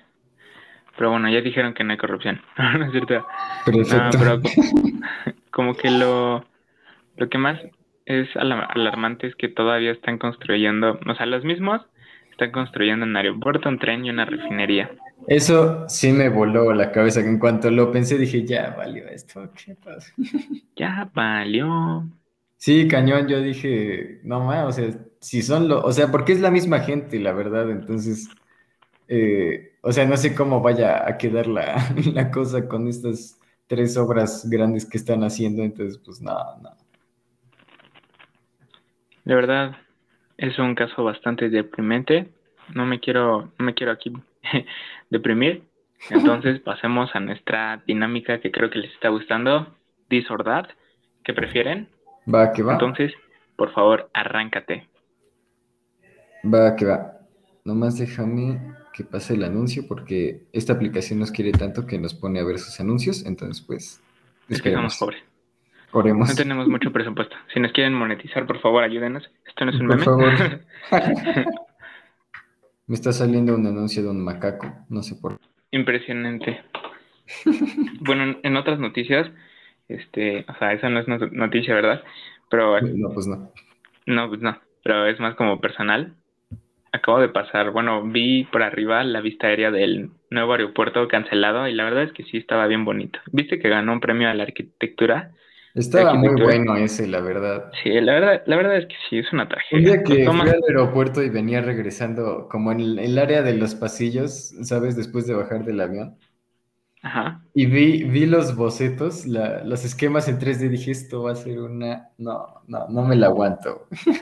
Pero 0.97 1.11
bueno, 1.11 1.29
ya 1.29 1.41
dijeron 1.41 1.75
que 1.75 1.83
no 1.83 1.93
hay 1.93 1.99
corrupción, 1.99 2.41
¿no 2.79 2.85
es 2.85 2.93
cierto? 2.93 3.27
Perfecto. 3.65 4.19
pero 4.19 4.41
como 5.51 5.75
que 5.75 5.91
lo, 5.91 6.45
lo 7.17 7.29
que 7.29 7.39
más 7.39 7.61
es 8.07 8.29
alarmante 8.37 9.27
es 9.27 9.35
que 9.37 9.49
todavía 9.49 9.93
están 9.93 10.19
construyendo, 10.19 11.01
o 11.07 11.15
sea, 11.15 11.27
los 11.27 11.45
mismos 11.45 11.81
están 12.35 12.51
construyendo 12.53 13.07
un 13.07 13.17
aeropuerto, 13.17 13.69
un 13.69 13.79
tren 13.79 14.05
y 14.05 14.11
una 14.11 14.25
refinería. 14.25 14.91
Eso 15.27 15.87
sí 15.89 16.13
me 16.13 16.29
voló 16.31 16.73
la 16.73 16.91
cabeza. 16.93 17.21
En 17.21 17.39
cuanto 17.39 17.71
lo 17.71 17.91
pensé, 17.93 18.17
dije, 18.19 18.45
ya 18.47 18.71
valió 18.77 19.07
esto. 19.09 19.51
¿Qué 19.55 19.75
pasa? 19.77 20.15
Ya 20.77 21.11
valió. 21.15 22.05
Sí, 22.57 22.89
cañón. 22.89 23.29
Yo 23.29 23.41
dije, 23.41 24.21
no 24.25 24.41
más, 24.41 24.67
o 24.67 24.73
sea, 24.73 24.91
si 25.21 25.43
son 25.43 25.69
lo, 25.69 25.83
o 25.85 25.93
sea, 25.93 26.11
porque 26.11 26.33
es 26.33 26.41
la 26.41 26.51
misma 26.51 26.81
gente, 26.81 27.19
la 27.21 27.33
verdad. 27.33 27.71
Entonces, 27.71 28.29
eh, 29.09 29.77
O 29.83 29.93
sea, 29.93 30.07
no 30.07 30.17
sé 30.17 30.35
cómo 30.35 30.61
vaya 30.63 31.09
a 31.09 31.19
quedar 31.19 31.47
la, 31.49 31.95
la 32.15 32.31
cosa 32.31 32.69
con 32.69 32.89
estas 32.89 33.41
tres 33.69 33.97
obras 33.99 34.49
grandes 34.51 34.87
que 34.87 34.99
están 34.99 35.25
haciendo, 35.25 35.63
entonces 35.65 35.99
pues 36.05 36.21
nada, 36.23 36.59
nada. 36.63 36.79
De 39.25 39.35
verdad, 39.35 39.77
es 40.37 40.59
un 40.59 40.75
caso 40.75 41.05
bastante 41.05 41.49
deprimente. 41.49 42.29
No 42.75 42.87
me 42.87 43.01
quiero, 43.01 43.53
no 43.59 43.65
me 43.65 43.75
quiero 43.75 43.93
aquí 43.93 44.13
deprimir. 45.11 45.65
Entonces 46.11 46.61
pasemos 46.65 47.15
a 47.15 47.21
nuestra 47.21 47.83
dinámica 47.87 48.41
que 48.41 48.51
creo 48.51 48.71
que 48.71 48.79
les 48.79 48.93
está 48.93 49.09
gustando. 49.09 49.75
This 50.09 50.31
or 50.31 50.45
that. 50.45 50.69
¿Qué 51.25 51.33
prefieren? 51.33 51.89
Va, 52.33 52.53
que 52.53 52.63
va. 52.63 52.75
Entonces, 52.75 53.13
por 53.57 53.73
favor, 53.73 54.11
arráncate. 54.13 54.89
Va, 56.45 56.77
que 56.77 56.85
va. 56.85 57.21
Nomás 57.65 57.99
déjame 57.99 58.61
que 58.93 59.05
pase 59.05 59.35
el 59.35 59.45
anuncio 59.45 59.89
porque 59.89 60.47
esta 60.53 60.75
aplicación 60.75 61.19
nos 61.19 61.31
quiere 61.31 61.53
tanto 61.53 61.87
que 61.87 61.99
nos 61.99 62.15
pone 62.15 62.41
a 62.41 62.45
ver 62.45 62.59
sus 62.59 62.79
anuncios. 62.81 63.25
Entonces, 63.25 63.65
pues, 63.67 64.03
es 64.49 64.61
que 64.61 64.73
somos 64.73 64.97
pobres. 64.99 65.23
Oremos. 65.95 66.29
No 66.29 66.35
tenemos 66.35 66.69
mucho 66.69 66.93
presupuesto. 66.93 67.37
Si 67.53 67.61
nos 67.61 67.73
quieren 67.73 67.95
monetizar, 67.95 68.47
por 68.47 68.61
favor, 68.61 68.83
ayúdenos. 68.85 69.31
Esto 69.47 69.65
no 69.65 69.71
es 69.71 69.81
un 69.81 69.87
Por 69.89 69.97
meme. 69.97 70.05
favor. 70.05 70.61
Me 72.87 72.95
está 72.97 73.13
saliendo 73.13 73.55
un 73.55 73.67
anuncio 73.67 74.03
de 74.03 74.11
un 74.11 74.23
macaco. 74.23 74.71
No 74.91 75.03
sé 75.03 75.15
por 75.17 75.39
qué. 75.39 75.47
Impresionante. 75.71 76.63
bueno, 78.01 78.37
en- 78.43 78.57
otras 78.57 78.79
noticias, 78.79 79.31
este, 79.89 80.45
o 80.49 80.55
sea, 80.59 80.73
esa 80.73 80.89
no 80.91 81.01
es 81.01 81.09
not- 81.09 81.33
noticia, 81.33 81.75
¿verdad? 81.75 82.03
Pero 82.51 82.79
No, 82.83 83.09
pues 83.15 83.27
no. 83.27 83.51
no, 84.07 84.29
pues 84.29 84.41
no, 84.43 84.59
pero 84.83 85.07
es 85.07 85.19
más 85.21 85.35
como 85.37 85.61
personal. 85.61 86.15
Acabo 86.93 87.19
de 87.21 87.29
pasar, 87.29 87.71
bueno, 87.71 88.03
vi 88.05 88.45
por 88.45 88.63
arriba 88.63 89.03
la 89.03 89.21
vista 89.21 89.47
aérea 89.49 89.71
del 89.73 90.11
nuevo 90.31 90.53
aeropuerto 90.53 91.09
cancelado 91.09 91.67
y 91.67 91.73
la 91.75 91.85
verdad 91.85 92.05
es 92.05 92.13
que 92.13 92.23
sí 92.25 92.37
estaba 92.37 92.67
bien 92.69 92.85
bonito. 92.85 93.19
¿Viste 93.33 93.59
que 93.59 93.69
ganó 93.69 93.93
un 93.95 94.01
premio 94.01 94.29
a 94.29 94.35
la 94.35 94.45
arquitectura? 94.45 95.31
Estaba 95.75 96.15
muy 96.15 96.37
bueno 96.37 96.77
ese, 96.77 97.07
la 97.07 97.21
verdad. 97.21 97.79
Sí, 97.83 97.91
la 98.01 98.15
verdad, 98.15 98.43
la 98.47 98.57
verdad 98.57 98.77
es 98.79 98.87
que 98.87 98.97
sí, 99.11 99.19
es 99.19 99.31
una 99.33 99.47
Un 99.71 99.83
tragedia. 99.83 99.85
día 99.85 100.03
que 100.03 100.31
fui 100.31 100.49
al 100.49 100.63
aeropuerto 100.67 101.23
y 101.23 101.29
venía 101.29 101.61
regresando, 101.61 102.49
como 102.49 102.73
en 102.73 102.81
el, 102.81 102.99
el 102.99 103.19
área 103.19 103.43
de 103.43 103.53
los 103.53 103.75
pasillos, 103.75 104.55
¿sabes? 104.63 104.97
Después 104.97 105.27
de 105.27 105.35
bajar 105.35 105.67
del 105.67 105.81
avión. 105.83 106.17
Ajá. 107.03 107.41
Y 107.57 107.67
vi, 107.67 108.03
vi 108.05 108.27
los 108.27 108.57
bocetos, 108.57 109.27
la- 109.27 109.63
los 109.65 109.85
esquemas 109.85 110.29
en 110.29 110.39
3D, 110.41 110.69
dije, 110.69 110.91
esto 110.91 111.23
va 111.23 111.33
a 111.33 111.37
ser 111.37 111.61
una... 111.61 112.11
No, 112.19 112.63
no, 112.67 112.89
no 112.89 113.05
me 113.05 113.15
la 113.17 113.27
aguanto. 113.29 113.87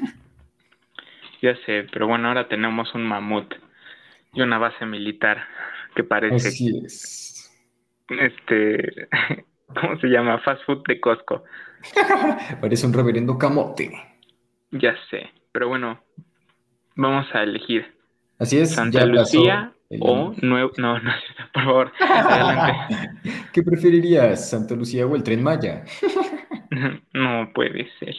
Ya 1.43 1.55
sé, 1.67 1.87
pero 1.93 2.07
bueno, 2.07 2.29
ahora 2.29 2.49
tenemos 2.49 2.95
un 2.95 3.03
mamut 3.05 3.53
y 4.35 4.43
una 4.43 4.59
base 4.59 4.87
militar 4.87 5.45
que 5.97 6.05
parece, 6.05 6.57
Así 6.57 6.69
es. 6.85 7.49
este, 8.09 9.09
¿cómo 9.81 9.99
se 9.99 10.09
llama? 10.09 10.39
Fast 10.41 10.65
food 10.65 10.83
de 10.87 11.01
Costco. 11.01 11.45
Parece 12.61 12.87
un 12.87 12.93
reverendo 12.93 13.39
camote. 13.39 13.91
Ya 14.71 14.95
sé, 15.11 15.31
pero 15.53 15.69
bueno, 15.69 16.01
vamos 16.97 17.27
a 17.35 17.43
elegir 17.43 17.93
Así 18.39 18.59
es, 18.59 18.75
Santa 18.75 19.07
Lucía 19.07 19.73
el 19.89 20.01
o. 20.03 20.35
Nuevo... 20.43 20.73
No, 20.79 20.99
no, 20.99 21.13
por 21.55 21.63
favor, 21.63 21.93
adelante. 22.01 23.11
¿Qué 23.53 23.63
preferirías, 23.63 24.51
Santa 24.51 24.75
Lucía 24.75 25.07
o 25.07 25.15
el 25.15 25.23
Tren 25.23 25.43
Maya? 25.43 25.85
No 27.13 27.51
puede 27.55 27.89
ser. 28.01 28.17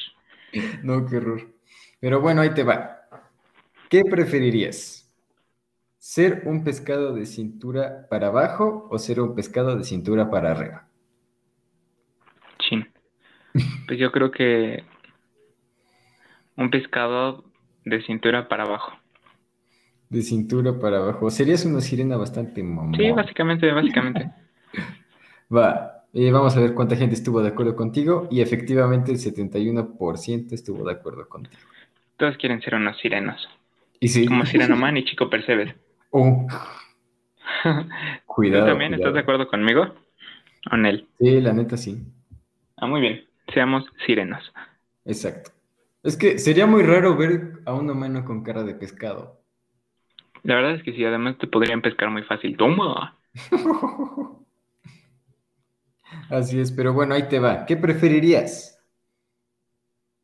No, 0.84 1.06
qué 1.08 1.18
horror. 1.18 1.42
Pero 2.00 2.22
bueno, 2.22 2.42
ahí 2.42 2.54
te 2.54 2.64
va. 2.64 3.02
¿Qué 3.90 4.04
preferirías? 4.10 5.12
¿Ser 5.98 6.44
un 6.46 6.64
pescado 6.64 7.14
de 7.14 7.26
cintura 7.26 8.08
para 8.10 8.28
abajo 8.28 8.88
o 8.92 9.00
ser 9.00 9.20
un 9.20 9.36
pescado 9.36 9.76
de 9.76 9.84
cintura 9.84 10.30
para 10.30 10.52
arriba? 10.52 10.88
Pues 13.88 14.00
yo 14.00 14.12
creo 14.12 14.32
que 14.32 14.84
un 16.56 16.70
pescado 16.70 17.44
de 17.86 18.02
cintura 18.04 18.48
para 18.48 18.64
abajo. 18.64 18.94
De 20.10 20.22
cintura 20.22 20.80
para 20.80 20.98
abajo. 20.98 21.30
Serías 21.30 21.66
una 21.66 21.82
sirena 21.82 22.18
bastante 22.18 22.62
mamón. 22.64 22.96
Sí, 22.96 23.12
básicamente, 23.12 23.72
básicamente. 23.72 24.30
Va, 25.56 26.06
eh, 26.14 26.32
vamos 26.32 26.56
a 26.56 26.60
ver 26.60 26.74
cuánta 26.74 26.96
gente 26.96 27.16
estuvo 27.16 27.42
de 27.42 27.50
acuerdo 27.50 27.76
contigo 27.76 28.28
y 28.32 28.42
efectivamente 28.42 29.12
el 29.12 29.20
71% 29.20 30.54
estuvo 30.54 30.86
de 30.86 30.94
acuerdo 30.94 31.28
contigo. 31.28 31.62
Todos 32.18 32.38
quieren 32.38 32.62
ser 32.62 32.76
unos 32.76 32.98
sirenos. 33.00 33.48
Y 34.00 34.08
sí. 34.08 34.26
Como 34.26 34.46
Sirenoman 34.46 34.98
y 34.98 35.06
Chico 35.06 35.30
Percebes. 35.30 35.76
Oh, 36.12 36.48
cuidado. 38.26 38.66
¿Tú 38.66 38.70
también 38.72 38.94
estás 38.94 39.14
de 39.14 39.20
acuerdo 39.20 39.48
conmigo? 39.48 39.94
¿O 40.72 40.78
Nel? 40.78 41.08
Sí, 41.20 41.42
la 41.42 41.54
neta 41.54 41.78
sí. 41.78 42.02
Ah, 42.78 42.88
muy 42.88 43.02
bien. 43.02 43.24
Seamos 43.54 43.86
sirenos. 44.06 44.54
Exacto. 45.06 45.52
Es 46.04 46.18
que 46.18 46.38
sería 46.38 46.66
muy 46.66 46.84
raro 46.84 47.16
ver 47.16 47.62
a 47.66 47.74
un 47.74 47.90
humano 47.90 48.26
con 48.26 48.44
cara 48.44 48.64
de 48.64 48.76
pescado. 48.76 49.42
La 50.44 50.56
verdad 50.56 50.76
es 50.76 50.84
que 50.84 50.92
sí, 50.94 51.04
además 51.06 51.38
te 51.38 51.48
podrían 51.48 51.82
pescar 51.82 52.10
muy 52.10 52.24
fácil. 52.24 52.58
¡Toma! 52.58 53.18
Así 56.30 56.60
es, 56.60 56.72
pero 56.72 56.94
bueno, 56.94 57.16
ahí 57.16 57.28
te 57.30 57.40
va. 57.40 57.66
¿Qué 57.66 57.78
preferirías? 57.78 58.80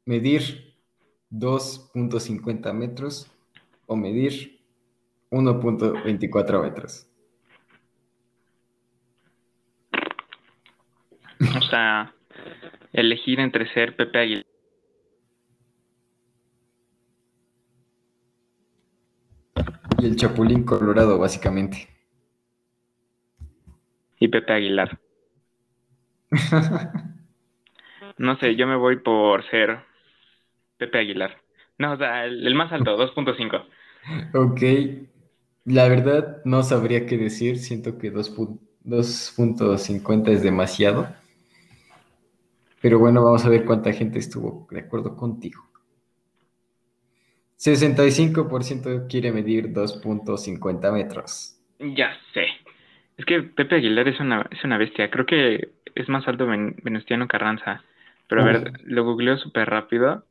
¿Medir 0.05 0.75
2.50 1.29 2.73
metros 2.73 3.31
o 3.85 3.95
medir 3.95 4.59
1.24 5.31 6.61
metros? 6.61 7.07
O 11.41 11.61
sea, 11.69 12.13
elegir 12.93 13.39
entre 13.39 13.71
ser 13.73 13.95
Pepe 13.95 14.19
Aguilar. 14.19 14.45
Y 19.99 20.05
el 20.07 20.15
chapulín 20.15 20.63
colorado, 20.63 21.19
básicamente. 21.19 21.87
y 24.19 24.27
Pepe 24.27 24.53
Aguilar. 24.53 24.99
No 28.19 28.37
sé, 28.37 28.55
yo 28.55 28.67
me 28.67 28.75
voy 28.75 28.97
por 28.97 29.43
ser 29.49 29.79
Pepe 30.77 30.99
Aguilar. 30.99 31.41
No, 31.77 31.93
o 31.93 31.97
sea, 31.97 32.25
el, 32.25 32.45
el 32.47 32.55
más 32.55 32.71
alto, 32.71 32.97
2.5. 32.97 33.65
Ok, 34.33 34.61
la 35.65 35.87
verdad 35.87 36.41
no 36.45 36.63
sabría 36.63 37.05
qué 37.05 37.17
decir, 37.17 37.57
siento 37.59 37.97
que 37.97 38.11
2 38.11 38.35
pu- 38.35 38.59
2.50 38.83 40.31
es 40.31 40.43
demasiado. 40.43 41.07
Pero 42.81 42.99
bueno, 42.99 43.23
vamos 43.23 43.45
a 43.45 43.49
ver 43.49 43.65
cuánta 43.65 43.91
gente 43.93 44.19
estuvo 44.19 44.67
de 44.71 44.79
acuerdo 44.79 45.15
contigo. 45.15 45.63
65% 47.57 49.07
quiere 49.09 49.31
medir 49.31 49.73
2.50 49.73 50.91
metros. 50.91 51.59
Ya 51.79 52.11
sé. 52.33 52.45
Es 53.17 53.25
que 53.25 53.41
Pepe 53.43 53.75
Aguilar 53.75 54.07
es 54.07 54.19
una, 54.19 54.47
es 54.49 54.63
una 54.63 54.77
bestia. 54.77 55.09
Creo 55.11 55.25
que 55.25 55.71
es 55.95 56.07
más 56.07 56.25
alto 56.27 56.45
Ven- 56.47 56.77
Venustiano 56.83 57.27
Carranza. 57.27 57.83
Pero 58.27 58.43
a 58.43 58.45
ver, 58.45 58.73
lo 58.85 59.03
googleo 59.03 59.37
súper 59.37 59.69
rápido. 59.69 60.23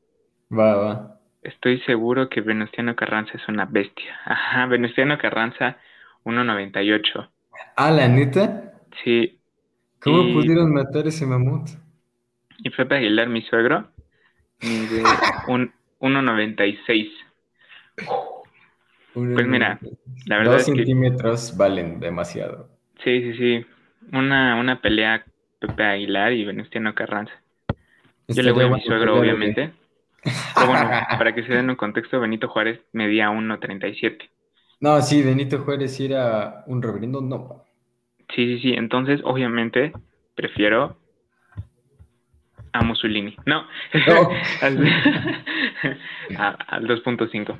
Va, 0.51 0.77
va. 0.77 1.21
Estoy 1.43 1.81
seguro 1.81 2.29
que 2.31 2.41
Venustiano 2.41 2.97
Carranza 2.97 3.33
es 3.35 3.47
una 3.49 3.67
bestia. 3.67 4.15
Ajá, 4.25 4.67
Venustiano 4.67 5.19
Carranza, 5.19 5.77
1.98. 6.25 7.29
Ah, 7.77 7.91
la 7.91 8.09
neta, 8.09 8.73
Sí. 9.05 9.39
¿cómo 10.01 10.23
Y- 10.23 10.33
pudieron 10.33 10.73
matar 10.73 11.07
ese 11.07 11.27
mamut? 11.27 11.69
Y 12.59 12.71
Pepe 12.71 12.97
Aguilar, 12.97 13.29
mi 13.29 13.42
suegro, 13.42 13.88
mide 14.62 15.03
un 15.49 15.73
1.96. 16.01 17.11
Pues 19.14 19.47
mira, 19.47 19.81
la 20.27 20.37
verdad 20.38 20.53
Dos 20.53 20.61
es 20.62 20.66
que- 20.68 20.75
centímetros 20.77 21.57
valen 21.57 21.99
demasiado. 22.01 22.68
Sí, 23.03 23.21
sí, 23.23 23.35
sí. 23.38 23.66
Una, 24.12 24.57
una 24.57 24.81
pelea 24.81 25.25
Pepe 25.59 25.83
Aguilar 25.83 26.33
y 26.33 26.44
Venustiano 26.44 26.94
Carranza. 26.94 27.33
Yo 28.29 28.42
le 28.42 28.53
voy 28.53 28.64
a 28.64 28.68
mi 28.68 28.81
suegro, 28.83 29.18
obviamente. 29.18 29.73
Pero 30.55 30.66
bueno, 30.66 30.90
para 31.18 31.35
que 31.35 31.42
se 31.44 31.53
den 31.55 31.71
un 31.71 31.77
contexto, 31.77 32.21
Benito 32.21 32.49
Juárez 32.49 32.81
medía 32.92 33.31
1.37. 33.31 34.29
No, 34.81 35.01
sí, 35.03 35.23
Benito 35.23 35.59
Juárez 35.61 35.97
sí 35.97 36.07
era 36.07 36.62
un 36.66 36.83
reverendo, 36.83 37.21
no. 37.21 37.64
Sí, 38.35 38.57
sí, 38.57 38.61
sí. 38.61 38.75
Entonces, 38.75 39.21
obviamente, 39.25 39.92
prefiero 40.35 40.97
a 42.73 42.83
Mussolini. 42.83 43.37
No, 43.47 43.65
No. 44.07 44.31
al, 44.63 44.79
al 46.69 46.89
2.5. 46.89 47.59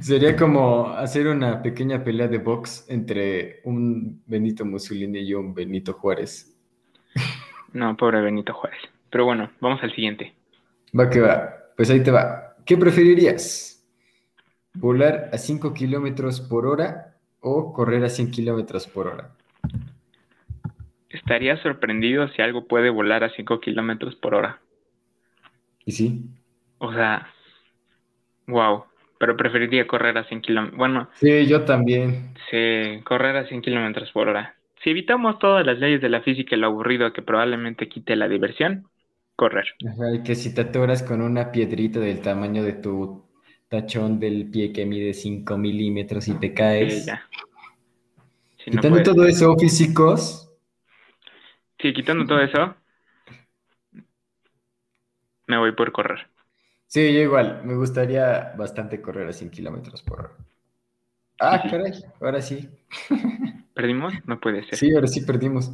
Sería 0.00 0.36
como 0.36 0.88
hacer 0.90 1.26
una 1.26 1.62
pequeña 1.62 2.04
pelea 2.04 2.28
de 2.28 2.38
box 2.38 2.86
entre 2.88 3.60
un 3.64 4.22
Benito 4.26 4.64
Mussolini 4.64 5.20
y 5.20 5.34
un 5.34 5.54
Benito 5.54 5.92
Juárez. 5.94 6.54
No, 7.72 7.96
pobre 7.96 8.20
Benito 8.20 8.54
Juárez. 8.54 8.80
Pero 9.10 9.24
bueno, 9.24 9.50
vamos 9.60 9.82
al 9.82 9.94
siguiente. 9.94 10.34
Va 10.98 11.10
que 11.10 11.20
va. 11.20 11.54
Pues 11.76 11.90
ahí 11.90 12.02
te 12.02 12.10
va. 12.10 12.54
¿Qué 12.64 12.76
preferirías? 12.76 13.84
¿Volar 14.74 15.30
a 15.32 15.38
5 15.38 15.72
kilómetros 15.74 16.40
por 16.40 16.66
hora 16.66 17.16
o 17.40 17.72
correr 17.72 18.04
a 18.04 18.08
100 18.08 18.30
kilómetros 18.30 18.86
por 18.86 19.08
hora? 19.08 19.30
Estaría 21.10 21.56
sorprendido 21.62 22.28
si 22.28 22.42
algo 22.42 22.66
puede 22.66 22.90
volar 22.90 23.24
a 23.24 23.30
5 23.30 23.60
kilómetros 23.60 24.16
por 24.16 24.34
hora. 24.34 24.60
¿Y 25.84 25.92
sí? 25.92 26.24
O 26.78 26.92
sea, 26.92 27.28
wow. 28.46 28.84
Pero 29.18 29.36
preferiría 29.36 29.86
correr 29.86 30.18
a 30.18 30.24
100 30.24 30.42
kilómetros. 30.42 30.78
Bueno. 30.78 31.08
Sí, 31.14 31.46
yo 31.46 31.64
también. 31.64 32.34
Sí, 32.50 33.00
correr 33.04 33.36
a 33.36 33.46
100 33.46 33.62
kilómetros 33.62 34.10
por 34.12 34.28
hora. 34.28 34.56
Si 34.82 34.90
evitamos 34.90 35.38
todas 35.38 35.64
las 35.64 35.78
leyes 35.78 36.02
de 36.02 36.08
la 36.08 36.20
física 36.20 36.54
y 36.54 36.58
lo 36.58 36.66
aburrido 36.66 37.12
que 37.12 37.22
probablemente 37.22 37.88
quite 37.88 38.14
la 38.14 38.28
diversión, 38.28 38.88
correr. 39.34 39.66
Ajá, 39.88 40.14
y 40.14 40.22
que 40.22 40.34
si 40.34 40.54
te 40.54 40.62
atoras 40.62 41.02
con 41.02 41.22
una 41.22 41.50
piedrita 41.50 41.98
del 41.98 42.20
tamaño 42.20 42.62
de 42.62 42.74
tu 42.74 43.24
tachón 43.68 44.20
del 44.20 44.50
pie 44.50 44.72
que 44.72 44.84
mide 44.86 45.14
5 45.14 45.56
milímetros 45.56 46.28
y 46.28 46.34
te 46.34 46.52
caes. 46.52 47.04
Sí, 47.04 47.06
ya. 47.06 47.22
quitando 48.64 49.02
todo 49.02 49.26
eso, 49.26 49.56
físicos. 49.56 50.45
Sí, 51.78 51.92
quitando 51.94 52.26
todo 52.26 52.40
eso, 52.40 52.76
me 55.48 55.58
voy 55.58 55.72
por 55.72 55.92
correr. 55.92 56.28
Sí, 56.88 57.12
yo 57.12 57.20
igual. 57.20 57.62
Me 57.64 57.76
gustaría 57.76 58.52
bastante 58.58 59.00
correr 59.00 59.28
a 59.28 59.32
100 59.32 59.50
kilómetros 59.50 60.02
por 60.02 60.20
hora. 60.20 60.36
Ah, 61.38 61.62
caray, 61.70 61.92
ahora 62.20 62.40
sí. 62.42 62.68
¿Perdimos? 63.74 64.14
No 64.26 64.40
puede 64.40 64.64
ser. 64.64 64.78
Sí, 64.78 64.92
ahora 64.94 65.06
sí 65.06 65.22
perdimos. 65.22 65.72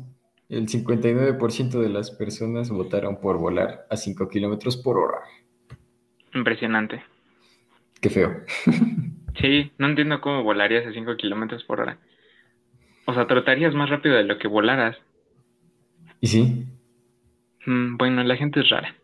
El 0.48 0.68
59% 0.68 1.80
de 1.80 1.88
las 1.88 2.10
personas 2.10 2.70
votaron 2.70 3.20
por 3.20 3.38
volar 3.38 3.86
a 3.90 3.96
5 3.96 4.28
kilómetros 4.28 4.76
por 4.76 4.98
hora. 4.98 5.18
Impresionante. 6.34 7.02
Qué 8.00 8.10
feo. 8.10 8.30
Sí, 9.38 9.72
no 9.76 9.88
entiendo 9.88 10.22
cómo 10.22 10.42
volarías 10.42 10.86
a 10.86 10.92
5 10.92 11.16
kilómetros 11.18 11.64
por 11.64 11.80
hora. 11.80 11.98
O 13.06 13.14
sea, 13.14 13.28
trotarías 13.28 13.74
más 13.76 13.90
rápido 13.90 14.16
de 14.16 14.24
lo 14.24 14.38
que 14.38 14.48
volaras. 14.48 14.96
¿Y 16.22 16.28
sí? 16.28 16.64
Mm, 17.66 17.96
bueno, 17.96 18.22
la 18.22 18.36
gente 18.36 18.60
es 18.60 18.70
rara. 18.70 18.94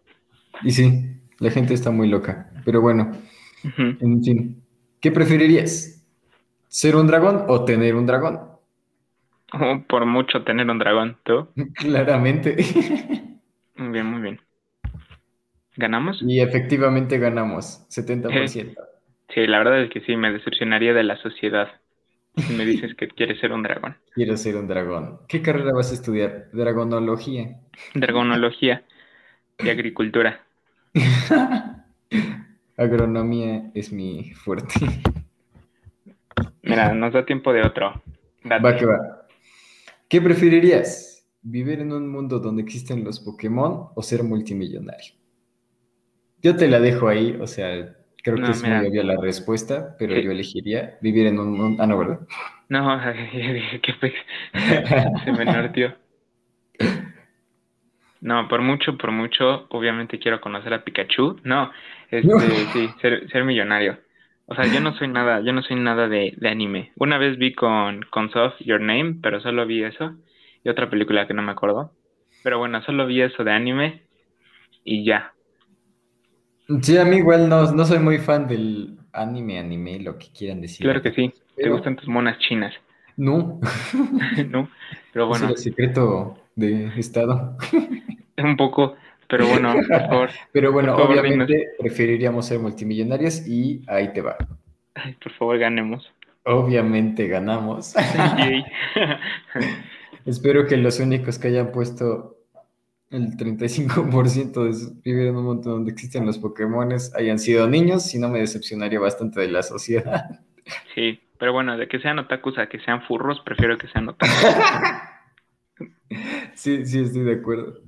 Y 0.62 0.70
sí, 0.70 1.20
la 1.40 1.50
gente 1.50 1.74
está 1.74 1.90
muy 1.90 2.08
loca. 2.08 2.48
Pero 2.64 2.80
bueno, 2.80 3.10
en 3.76 4.22
fin, 4.22 4.62
¿qué 5.00 5.10
preferirías? 5.10 6.06
¿Ser 6.68 6.94
un 6.94 7.08
dragón 7.08 7.44
o 7.48 7.64
tener 7.64 7.96
un 7.96 8.06
dragón? 8.06 8.38
Oh, 9.52 9.82
por 9.88 10.06
mucho 10.06 10.44
tener 10.44 10.70
un 10.70 10.78
dragón, 10.78 11.16
¿tú? 11.24 11.48
Claramente. 11.74 12.56
muy 13.76 13.88
bien, 13.88 14.06
muy 14.06 14.22
bien. 14.22 14.40
¿Ganamos? 15.74 16.22
Y 16.22 16.38
efectivamente 16.38 17.18
ganamos, 17.18 17.84
70%. 17.88 18.76
sí, 19.34 19.46
la 19.48 19.58
verdad 19.58 19.82
es 19.82 19.90
que 19.90 20.02
sí, 20.02 20.14
me 20.16 20.32
decepcionaría 20.32 20.94
de 20.94 21.02
la 21.02 21.16
sociedad 21.16 21.68
me 22.56 22.64
dices 22.64 22.94
que 22.94 23.08
quieres 23.08 23.40
ser 23.40 23.52
un 23.52 23.62
dragón. 23.62 23.96
Quiero 24.14 24.36
ser 24.36 24.56
un 24.56 24.68
dragón. 24.68 25.20
¿Qué 25.28 25.42
carrera 25.42 25.72
vas 25.72 25.90
a 25.90 25.94
estudiar? 25.94 26.48
Dragonología. 26.52 27.60
Dragonología 27.94 28.84
y 29.58 29.68
agricultura. 29.68 30.40
Agronomía 32.76 33.70
es 33.74 33.92
mi 33.92 34.32
fuerte. 34.34 34.74
Mira, 36.62 36.92
nos 36.94 37.12
da 37.12 37.24
tiempo 37.24 37.52
de 37.52 37.62
otro. 37.62 38.02
Va 38.44 38.76
que 38.76 38.86
va. 38.86 39.26
¿Qué 40.08 40.20
preferirías? 40.20 41.26
¿Vivir 41.42 41.80
en 41.80 41.92
un 41.92 42.08
mundo 42.08 42.38
donde 42.38 42.62
existen 42.62 43.04
los 43.04 43.20
Pokémon 43.20 43.88
o 43.94 44.02
ser 44.02 44.22
multimillonario? 44.22 45.14
Yo 46.42 46.56
te 46.56 46.68
la 46.68 46.78
dejo 46.78 47.08
ahí, 47.08 47.36
o 47.40 47.46
sea, 47.46 47.96
creo 48.32 48.46
que 48.46 48.52
es 48.52 48.62
muy 48.62 48.86
obvia 48.86 49.04
la 49.04 49.16
respuesta, 49.20 49.96
pero 49.98 50.18
yo 50.18 50.30
elegiría 50.30 50.98
vivir 51.00 51.26
en 51.26 51.38
un 51.38 51.52
mundo. 51.52 51.82
Ah, 51.82 51.86
no, 51.86 51.98
¿verdad? 51.98 52.20
No, 52.68 53.00
qué 53.82 53.94
pe... 54.00 54.14
Se 55.24 55.32
me 55.32 55.68
tío. 55.70 55.94
No, 58.20 58.48
por 58.48 58.62
mucho, 58.62 58.98
por 58.98 59.12
mucho, 59.12 59.66
obviamente 59.70 60.18
quiero 60.18 60.40
conocer 60.40 60.74
a 60.74 60.84
Pikachu. 60.84 61.40
No, 61.44 61.70
este, 62.10 62.38
sí, 62.72 62.88
ser, 63.00 63.44
millonario. 63.44 63.98
O 64.46 64.54
sea, 64.54 64.64
yo 64.66 64.80
no 64.80 64.94
soy 64.96 65.08
nada, 65.08 65.40
yo 65.40 65.52
no 65.52 65.62
soy 65.62 65.76
nada 65.76 66.08
de, 66.08 66.34
anime. 66.42 66.92
Una 66.96 67.18
vez 67.18 67.38
vi 67.38 67.54
con, 67.54 68.02
con 68.10 68.30
Soft 68.30 68.60
Your 68.60 68.80
Name, 68.80 69.16
pero 69.22 69.40
solo 69.40 69.66
vi 69.66 69.84
eso. 69.84 70.16
Y 70.64 70.68
otra 70.68 70.90
película 70.90 71.26
que 71.26 71.34
no 71.34 71.42
me 71.42 71.52
acuerdo. 71.52 71.92
Pero 72.42 72.58
bueno, 72.58 72.82
solo 72.82 73.06
vi 73.06 73.22
eso 73.22 73.44
de 73.44 73.52
anime 73.52 74.02
y 74.84 75.04
ya. 75.04 75.32
Sí, 76.82 76.98
a 76.98 77.04
mí 77.04 77.16
igual 77.16 77.48
no, 77.48 77.72
no 77.72 77.84
soy 77.84 77.98
muy 77.98 78.18
fan 78.18 78.46
del 78.46 78.98
anime, 79.12 79.58
anime, 79.58 80.00
lo 80.00 80.18
que 80.18 80.26
quieran 80.36 80.60
decir. 80.60 80.84
Claro 80.84 81.02
que 81.02 81.12
sí. 81.12 81.32
¿Te 81.56 81.68
gustan 81.70 81.96
tus 81.96 82.08
monas 82.08 82.38
chinas? 82.38 82.74
No. 83.16 83.58
no, 84.50 84.68
pero 85.12 85.26
bueno. 85.26 85.46
Es 85.46 85.50
el 85.52 85.58
secreto 85.58 86.38
de 86.54 86.92
Estado. 86.96 87.56
Un 88.38 88.56
poco, 88.56 88.96
pero 89.28 89.46
bueno, 89.46 89.74
por 89.74 89.86
favor. 89.86 90.30
Pero 90.52 90.72
bueno, 90.72 90.94
obviamente 90.96 91.70
preferiríamos 91.78 92.46
ser 92.46 92.60
multimillonarios 92.60 93.46
y 93.46 93.82
ahí 93.88 94.12
te 94.12 94.20
va. 94.20 94.36
Ay, 94.94 95.14
por 95.22 95.32
favor, 95.32 95.58
ganemos. 95.58 96.12
Obviamente 96.44 97.26
ganamos. 97.26 97.94
Espero 100.24 100.66
que 100.66 100.76
los 100.76 101.00
únicos 101.00 101.38
que 101.38 101.48
hayan 101.48 101.72
puesto 101.72 102.37
el 103.10 103.36
35% 103.36 104.64
de 104.64 105.00
vivir 105.02 105.28
en 105.28 105.36
un 105.36 105.44
mundo 105.44 105.70
donde 105.70 105.92
existen 105.92 106.26
los 106.26 106.38
Pokémon 106.38 106.88
hayan 107.14 107.38
sido 107.38 107.68
niños, 107.68 108.04
si 108.04 108.18
no 108.18 108.28
me 108.28 108.40
decepcionaría 108.40 109.00
bastante 109.00 109.40
de 109.40 109.48
la 109.48 109.62
sociedad. 109.62 110.40
Sí, 110.94 111.20
pero 111.38 111.52
bueno, 111.52 111.78
de 111.78 111.88
que 111.88 112.00
sean 112.00 112.18
otakus 112.18 112.58
a 112.58 112.68
que 112.68 112.80
sean 112.80 113.02
furros, 113.02 113.40
prefiero 113.40 113.78
que 113.78 113.88
sean 113.88 114.08
otakus. 114.08 114.36
sí, 116.54 116.84
sí, 116.84 117.00
estoy 117.00 117.22
de 117.22 117.34
acuerdo. 117.34 117.80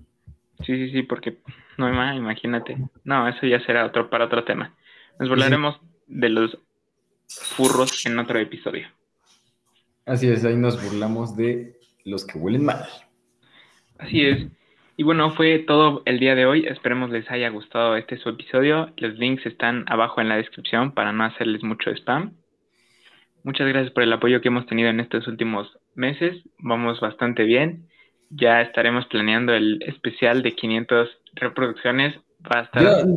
Sí, 0.65 0.77
sí, 0.77 0.91
sí, 0.91 1.03
porque 1.03 1.39
no 1.77 1.87
hay 1.87 1.93
más, 1.93 2.17
imagínate. 2.17 2.79
No, 3.05 3.29
eso 3.29 3.47
ya 3.47 3.61
será 3.61 3.85
otro 3.85 4.09
para 4.09 4.27
otro 4.27 4.45
tema. 4.45 4.75
Nos 5.19 5.29
burlaremos 5.29 5.81
de 6.07 6.29
los 6.31 6.59
furros 7.29 8.07
en 8.07 8.19
otro 8.19 8.39
episodio. 8.39 8.89
Así 10.07 10.29
es, 10.29 10.45
ahí 10.45 10.57
nos 10.57 10.83
burlamos 10.83 11.37
de 11.37 11.79
los 12.05 12.25
que 12.25 12.39
huelen 12.39 12.65
mal. 12.65 12.87
Así 13.99 14.25
es. 14.25 14.47
Y 15.01 15.03
bueno, 15.03 15.31
fue 15.31 15.61
todo 15.61 16.03
el 16.05 16.21
día 16.21 16.35
de 16.35 16.45
hoy. 16.45 16.67
Esperemos 16.67 17.09
les 17.09 17.31
haya 17.31 17.49
gustado 17.49 17.97
este 17.97 18.19
su 18.19 18.29
episodio. 18.29 18.93
Los 18.99 19.15
links 19.15 19.47
están 19.47 19.87
abajo 19.89 20.21
en 20.21 20.29
la 20.29 20.37
descripción 20.37 20.93
para 20.93 21.11
no 21.11 21.25
hacerles 21.25 21.63
mucho 21.63 21.89
spam. 21.91 22.35
Muchas 23.43 23.67
gracias 23.67 23.95
por 23.95 24.03
el 24.03 24.13
apoyo 24.13 24.43
que 24.43 24.49
hemos 24.49 24.67
tenido 24.67 24.91
en 24.91 25.01
estos 25.01 25.27
últimos 25.27 25.75
meses. 25.95 26.43
Vamos 26.59 27.01
bastante 27.01 27.45
bien. 27.45 27.89
Ya 28.29 28.61
estaremos 28.61 29.07
planeando 29.07 29.55
el 29.55 29.83
especial 29.87 30.43
de 30.43 30.53
500 30.55 31.09
reproducciones. 31.33 32.17
Va 32.45 32.69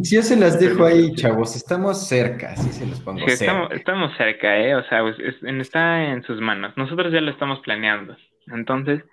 yo, 0.03 0.21
se 0.21 0.37
las 0.37 0.61
dejo 0.61 0.85
ahí, 0.85 1.13
chavos. 1.15 1.53
Estamos 1.57 2.07
cerca, 2.07 2.55
sí 2.55 2.71
se 2.71 2.87
los 2.87 3.01
pongo 3.01 3.19
sí, 3.27 3.33
Estamos, 3.33 3.73
estamos, 3.73 4.15
cerca, 4.15 4.57
¿eh? 4.57 4.73
O 4.75 4.85
sea, 4.85 5.01
pues, 5.01 5.17
está 5.41 6.13
en 6.13 6.23
sus 6.23 6.39
manos. 6.39 6.77
Nosotros 6.77 7.11
ya 7.11 7.19
lo 7.19 7.31
estamos 7.31 7.59
planeando. 7.59 8.15
Entonces, 8.47 9.03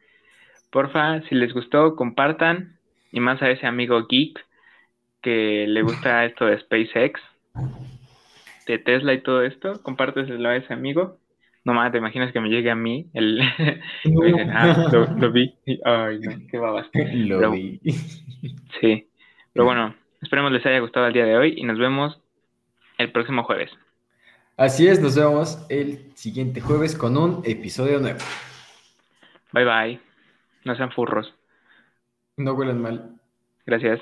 porfa, 0.71 1.23
si 1.29 1.35
les 1.35 1.53
gustó, 1.53 1.97
compartan. 1.97 2.79
Y 3.13 3.21
más 3.21 3.43
a 3.43 3.51
ese 3.51 3.67
amigo 3.67 4.07
geek 4.09 4.39
que 5.21 5.67
le 5.69 5.83
gusta 5.83 6.25
esto 6.27 6.47
de 6.47 6.59
SpaceX 6.59 7.21
de 8.67 8.79
Tesla 8.79 9.13
y 9.13 9.23
todo 9.23 9.43
esto, 9.43 9.83
compárteselo 9.83 10.49
a 10.49 10.57
ese 10.57 10.73
amigo. 10.73 11.19
No 11.65 11.75
más, 11.75 11.93
te 11.93 11.99
imaginas 11.99 12.33
que 12.33 12.41
me 12.41 12.49
llegue 12.49 12.71
a 12.71 12.75
mí 12.75 13.11
el 13.13 13.41
ah, 14.55 14.89
lo, 15.19 15.31
vi. 15.31 15.55
Ay, 15.85 16.21
no, 16.21 16.33
qué 16.51 16.59
babas. 16.59 16.87
Lo 16.95 17.51
vi. 17.51 17.81
Sí. 18.81 19.09
Pero 19.53 19.67
bueno, 19.67 19.95
esperemos 20.23 20.53
les 20.53 20.65
haya 20.65 20.79
gustado 20.79 21.07
el 21.07 21.13
día 21.13 21.27
de 21.27 21.37
hoy 21.37 21.55
y 21.57 21.65
nos 21.65 21.79
vemos 21.79 22.19
el 22.97 23.13
próximo 23.13 23.43
jueves. 23.45 23.71
Así 24.57 24.87
es, 24.87 25.01
nos 25.01 25.17
vemos 25.17 25.67
el 25.69 26.13
siguiente 26.15 26.61
jueves 26.61 26.97
con 26.97 27.17
un 27.17 27.43
episodio 27.45 27.99
nuevo. 27.99 28.21
Bye 29.53 29.65
bye. 29.65 30.10
No 30.65 30.75
sean 30.75 30.91
furros. 30.93 31.35
No 32.37 32.55
huelan 32.55 32.83
mal. 32.83 33.21
Gracias. 33.67 34.01